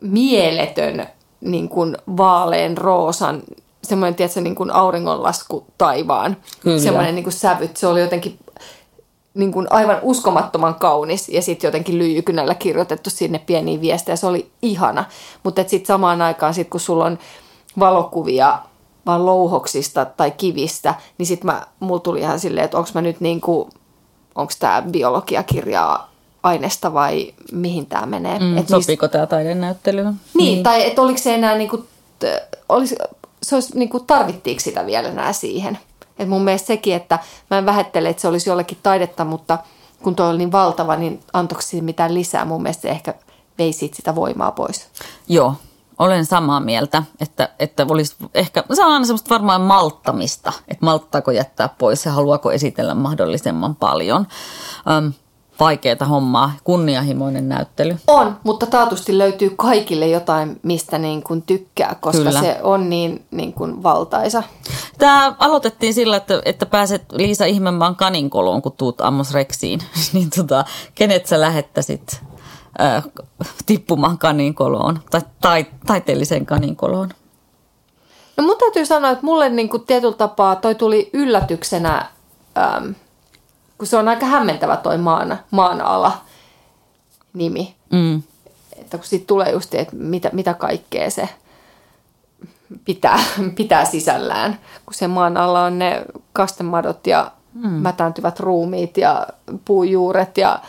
mieletön 0.00 1.06
niin 1.40 1.68
kuin 1.68 1.96
vaalean 2.16 2.76
roosan, 2.76 3.42
semmoinen, 3.82 4.14
tiedätkö, 4.14 4.40
niin 4.40 4.54
kuin 4.54 4.70
auringonlasku 4.70 5.66
taivaan, 5.78 6.36
Kyllä. 6.60 6.78
semmoinen 6.78 7.14
niin 7.14 7.24
kuin 7.24 7.32
sävyt. 7.32 7.76
Se 7.76 7.86
oli 7.86 8.00
jotenkin 8.00 8.38
niin 9.34 9.52
kuin 9.52 9.66
aivan 9.70 9.98
uskomattoman 10.02 10.74
kaunis 10.74 11.28
ja 11.28 11.42
sitten 11.42 11.68
jotenkin 11.68 11.98
lyijykynällä 11.98 12.54
kirjoitettu 12.54 13.10
sinne 13.10 13.38
pieniä 13.38 13.80
viestejä. 13.80 14.16
Se 14.16 14.26
oli 14.26 14.50
ihana. 14.62 15.04
Mutta 15.42 15.62
sitten 15.66 15.86
samaan 15.86 16.22
aikaan, 16.22 16.54
sit 16.54 16.70
kun 16.70 16.80
sulla 16.80 17.04
on 17.04 17.18
valokuvia 17.78 18.58
vaan 19.06 19.26
louhoksista 19.26 20.04
tai 20.04 20.30
kivistä, 20.30 20.94
niin 21.18 21.26
sitten 21.26 21.52
mulla 21.80 22.00
tuli 22.00 22.20
ihan 22.20 22.40
silleen, 22.40 22.64
että 22.64 22.78
onko 22.78 22.90
mä 22.94 23.00
nyt 23.00 23.20
niin 23.20 23.40
kuin, 23.40 23.70
onko 24.34 24.52
tämä 24.58 24.82
biologiakirjaa 24.90 26.09
aineesta 26.42 26.92
vai 26.94 27.34
mihin 27.52 27.86
tämä 27.86 28.06
menee. 28.06 28.38
Mm, 28.38 28.58
et 28.58 28.68
sopiiko 28.68 29.06
niistä... 29.06 29.08
tämä 29.08 29.26
taidenäyttelyyn? 29.26 30.06
Niin, 30.06 30.20
niin, 30.34 30.62
tai 30.62 30.86
että 30.86 31.02
oliko 31.02 31.18
se 31.18 31.34
enää, 31.34 31.54
niinku, 31.54 31.84
olisi, 32.68 32.96
se 33.42 33.54
olisi, 33.54 33.78
niinku, 33.78 34.00
tarvittiinko 34.00 34.60
sitä 34.60 34.86
vielä 34.86 35.08
enää 35.08 35.32
siihen. 35.32 35.78
Et 36.18 36.28
mun 36.28 36.44
mielestä 36.44 36.66
sekin, 36.66 36.94
että 36.94 37.18
mä 37.50 37.58
en 37.58 37.66
vähättele, 37.66 38.08
että 38.08 38.20
se 38.20 38.28
olisi 38.28 38.50
jollekin 38.50 38.78
taidetta, 38.82 39.24
mutta 39.24 39.58
kun 40.02 40.16
toi 40.16 40.30
oli 40.30 40.38
niin 40.38 40.52
valtava, 40.52 40.96
niin 40.96 41.20
antoiko 41.32 41.62
siitä 41.62 41.84
mitään 41.84 42.14
lisää? 42.14 42.44
Mun 42.44 42.62
mielestä 42.62 42.82
se 42.82 42.88
ehkä 42.88 43.14
vei 43.58 43.72
siitä 43.72 43.96
sitä 43.96 44.14
voimaa 44.14 44.52
pois. 44.52 44.88
Joo, 45.28 45.54
olen 45.98 46.26
samaa 46.26 46.60
mieltä, 46.60 47.02
että, 47.20 47.48
että 47.58 47.86
olisi 47.88 48.16
ehkä, 48.34 48.64
se 48.72 48.84
on 48.84 48.92
aina 48.92 49.04
semmoista 49.04 49.34
varmaan 49.34 49.60
malttamista, 49.60 50.52
että 50.68 50.84
malttaako 50.84 51.30
jättää 51.30 51.68
pois 51.78 52.04
ja 52.04 52.12
haluaako 52.12 52.52
esitellä 52.52 52.94
mahdollisimman 52.94 53.76
paljon. 53.76 54.26
Um, 54.98 55.12
vaikeaa 55.60 56.06
hommaa, 56.08 56.52
kunnianhimoinen 56.64 57.48
näyttely. 57.48 57.96
On, 58.06 58.36
mutta 58.44 58.66
taatusti 58.66 59.18
löytyy 59.18 59.52
kaikille 59.56 60.08
jotain, 60.08 60.60
mistä 60.62 60.98
niin 60.98 61.22
kuin 61.22 61.42
tykkää, 61.42 61.96
koska 62.00 62.24
Kyllä. 62.24 62.40
se 62.40 62.60
on 62.62 62.90
niin, 62.90 63.24
niin 63.30 63.52
kuin 63.52 63.82
valtaisa. 63.82 64.42
Tämä 64.98 65.34
aloitettiin 65.38 65.94
sillä, 65.94 66.16
että, 66.16 66.42
että 66.44 66.66
pääset 66.66 67.02
Liisa 67.12 67.44
Ihmenmaan 67.44 67.96
kaninkoloon, 67.96 68.62
kun 68.62 68.72
tuut 68.72 69.00
Amos 69.00 69.34
Rexiin. 69.34 69.80
niin 70.12 70.30
tota, 70.36 70.64
kenet 70.94 71.26
sä 71.26 71.40
lähettäisit 71.40 72.20
äh, 72.80 73.04
tippumaan 73.66 74.18
kaninkoloon 74.18 75.00
tai, 75.10 75.20
tai 75.40 75.66
taiteelliseen 75.86 76.46
kaninkoloon? 76.46 77.10
No 78.36 78.44
mun 78.44 78.56
täytyy 78.58 78.86
sanoa, 78.86 79.10
että 79.10 79.26
mulle 79.26 79.48
niin 79.48 79.68
kuin 79.68 79.86
tietyllä 79.86 80.16
tapaa 80.16 80.56
toi 80.56 80.74
tuli 80.74 81.10
yllätyksenä... 81.12 82.06
Ähm, 82.58 82.90
kun 83.80 83.86
se 83.86 83.96
on 83.96 84.08
aika 84.08 84.26
hämmentävä 84.26 84.76
toi 84.76 84.98
maan, 84.98 85.38
maanala 85.50 86.12
nimi. 87.32 87.74
Mm. 87.92 88.22
Että 88.78 88.98
kun 88.98 89.06
siitä 89.06 89.26
tulee 89.26 89.52
just, 89.52 89.74
että 89.74 89.96
mitä, 89.96 90.30
mitä 90.32 90.54
kaikkea 90.54 91.10
se 91.10 91.28
pitää, 92.84 93.18
pitää 93.56 93.84
sisällään. 93.84 94.60
Kun 94.86 94.94
se 94.94 95.08
maan 95.08 95.36
alla 95.36 95.64
on 95.64 95.78
ne 95.78 96.02
kastemadot 96.32 97.06
ja 97.06 97.32
mm. 97.54 97.68
mätääntyvät 97.68 98.40
ruumiit 98.40 98.96
ja 98.96 99.26
puujuuret 99.64 100.38
ja 100.38 100.60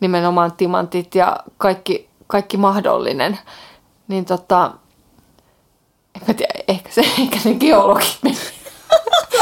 nimenomaan 0.00 0.52
timantit 0.52 1.14
ja 1.14 1.36
kaikki, 1.58 2.08
kaikki 2.26 2.56
mahdollinen. 2.56 3.38
Niin 4.08 4.24
tota, 4.24 4.70
en 6.14 6.22
mä 6.28 6.34
tiedä, 6.34 6.54
ehkä, 6.68 6.90
se, 6.90 7.00
ehkä 7.22 7.38
ne 7.44 7.54
geologit 7.54 8.18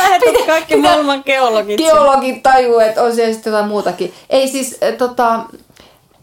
Lähetät 0.02 0.46
kaikki 0.46 0.76
mitä, 0.76 0.88
maailman 0.88 1.22
geologit. 1.26 1.78
Geologit 1.78 2.42
tajuu, 2.42 2.78
että 2.78 3.02
on 3.02 3.14
siellä 3.14 3.32
sitten 3.32 3.50
jotain 3.50 3.68
muutakin. 3.68 4.14
Ei 4.30 4.48
siis, 4.48 4.80
tota, 4.98 5.40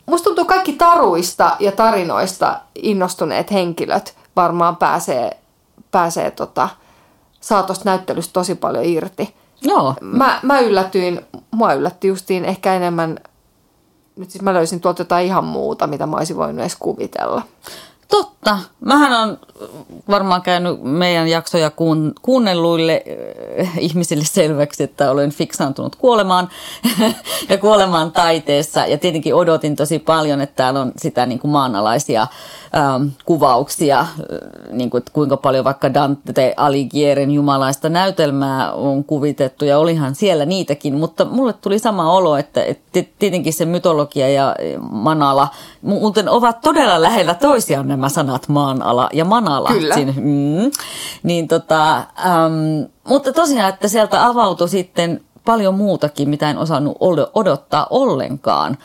musta 0.05 0.23
tuntuu 0.23 0.45
kaikki 0.45 0.73
taruista 0.73 1.55
ja 1.59 1.71
tarinoista 1.71 2.59
innostuneet 2.75 3.51
henkilöt 3.51 4.15
varmaan 4.35 4.75
pääsee, 4.75 5.37
pääsee 5.91 6.31
tota, 6.31 6.69
saa 7.41 7.63
tosta 7.63 7.85
näyttelystä 7.85 8.33
tosi 8.33 8.55
paljon 8.55 8.85
irti. 8.85 9.35
Joo. 9.61 9.93
Mä, 10.01 10.39
mä 10.43 10.59
yllätyin, 10.59 11.21
mua 11.51 11.73
yllätti 11.73 12.07
justiin 12.07 12.45
ehkä 12.45 12.73
enemmän, 12.73 13.19
nyt 14.15 14.31
siis 14.31 14.41
mä 14.41 14.53
löysin 14.53 14.81
tuolta 14.81 15.01
jotain 15.01 15.25
ihan 15.25 15.43
muuta, 15.43 15.87
mitä 15.87 16.05
mä 16.05 16.17
olisin 16.17 16.37
voinut 16.37 16.61
edes 16.61 16.75
kuvitella. 16.75 17.41
Totta. 18.07 18.36
Mähän 18.79 19.21
on 19.21 19.37
varmaan 20.09 20.41
käynyt 20.41 20.83
meidän 20.83 21.27
jaksoja 21.27 21.69
kuun, 21.69 22.13
kuunnelluille 22.21 23.03
äh, 23.61 23.77
ihmisille 23.79 24.25
selväksi, 24.25 24.83
että 24.83 25.11
olen 25.11 25.31
fiksaantunut 25.31 25.95
kuolemaan 25.95 26.49
ja 27.49 27.57
kuolemaan 27.57 28.11
taiteessa. 28.11 28.85
Ja 28.85 28.97
tietenkin 28.97 29.35
odotin 29.35 29.75
tosi 29.75 29.99
paljon, 29.99 30.41
että 30.41 30.55
täällä 30.55 30.79
on 30.79 30.91
sitä 30.97 31.25
niin 31.25 31.39
kuin 31.39 31.51
maanalaisia 31.51 32.27
ähm, 32.75 33.07
kuvauksia, 33.25 33.99
äh, 33.99 34.07
niin 34.71 34.89
kuin, 34.89 34.99
että 34.99 35.11
kuinka 35.13 35.37
paljon 35.37 35.65
vaikka 35.65 35.93
Dante 35.93 36.53
Alighieren 36.57 37.31
jumalaista 37.31 37.89
näytelmää 37.89 38.73
on 38.73 39.03
kuvitettu 39.03 39.65
ja 39.65 39.79
olihan 39.79 40.15
siellä 40.15 40.45
niitäkin, 40.45 40.93
mutta 40.93 41.25
mulle 41.25 41.53
tuli 41.53 41.79
sama 41.79 42.11
olo, 42.11 42.37
että, 42.37 42.63
että 42.63 43.03
tietenkin 43.19 43.53
se 43.53 43.65
mytologia 43.65 44.29
ja 44.29 44.55
manala 44.91 45.47
muuten 45.81 46.29
ovat 46.29 46.61
todella 46.61 47.01
lähellä 47.01 47.33
toisiaan 47.33 47.87
nämä 47.87 48.09
sanat 48.09 48.36
maanala 48.47 49.09
ja 49.13 49.25
manala. 49.25 49.69
Kyllä. 49.69 49.93
Siinä, 49.93 50.13
mm, 50.17 50.71
niin 51.23 51.47
tota, 51.47 51.97
äm, 51.97 52.87
mutta 53.03 53.33
tosiaan, 53.33 53.69
että 53.69 53.87
sieltä 53.87 54.25
avautui 54.25 54.69
sitten 54.69 55.21
paljon 55.45 55.75
muutakin, 55.75 56.29
mitä 56.29 56.49
en 56.49 56.57
osannut 56.57 56.97
odottaa 57.33 57.87
ollenkaan. 57.89 58.77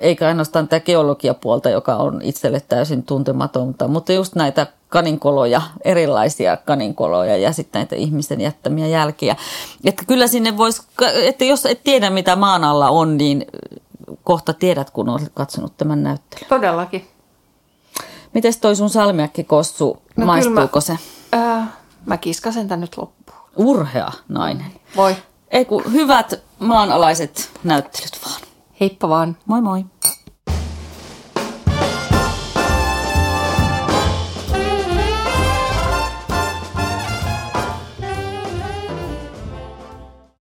Eikä 0.00 0.26
ainoastaan 0.26 0.68
tämä 0.68 0.80
geologiapuolta, 0.80 1.70
joka 1.70 1.96
on 1.96 2.20
itselle 2.22 2.62
täysin 2.68 3.02
tuntematonta, 3.02 3.88
mutta 3.88 4.12
just 4.12 4.34
näitä 4.34 4.66
kaninkoloja, 4.88 5.62
erilaisia 5.84 6.56
kaninkoloja 6.56 7.36
ja 7.36 7.52
sitten 7.52 7.78
näitä 7.78 7.96
ihmisten 7.96 8.40
jättämiä 8.40 8.86
jälkiä. 8.86 9.36
Että 9.84 10.04
kyllä 10.06 10.26
sinne 10.26 10.56
voisi, 10.56 10.82
että 11.22 11.44
jos 11.44 11.66
et 11.66 11.80
tiedä 11.84 12.10
mitä 12.10 12.36
maan 12.36 12.64
alla 12.64 12.90
on, 12.90 13.16
niin 13.16 13.46
kohta 14.24 14.52
tiedät, 14.52 14.90
kun 14.90 15.08
olet 15.08 15.30
katsonut 15.34 15.76
tämän 15.76 16.02
näyttelyn. 16.02 16.48
Todellakin. 16.48 17.08
Mites 18.36 18.56
toi 18.56 18.76
sun 18.76 18.90
salmiakkikossu, 18.90 20.02
no, 20.16 20.26
maistuuko 20.26 20.76
mä, 20.76 20.80
se? 20.80 20.98
Öö, 21.34 21.62
mä 22.06 22.16
kiskasen 22.16 22.68
tän 22.68 22.80
nyt 22.80 22.96
loppuun. 22.96 23.38
Urhea 23.56 24.12
nainen. 24.28 24.72
Voi. 24.96 25.16
Ei 25.50 25.64
kun 25.64 25.82
hyvät 25.92 26.34
maanalaiset 26.58 27.50
näyttelyt 27.64 28.20
vaan. 28.24 28.40
Heippa 28.80 29.08
vaan. 29.08 29.36
Moi 29.46 29.60
moi. 29.60 29.84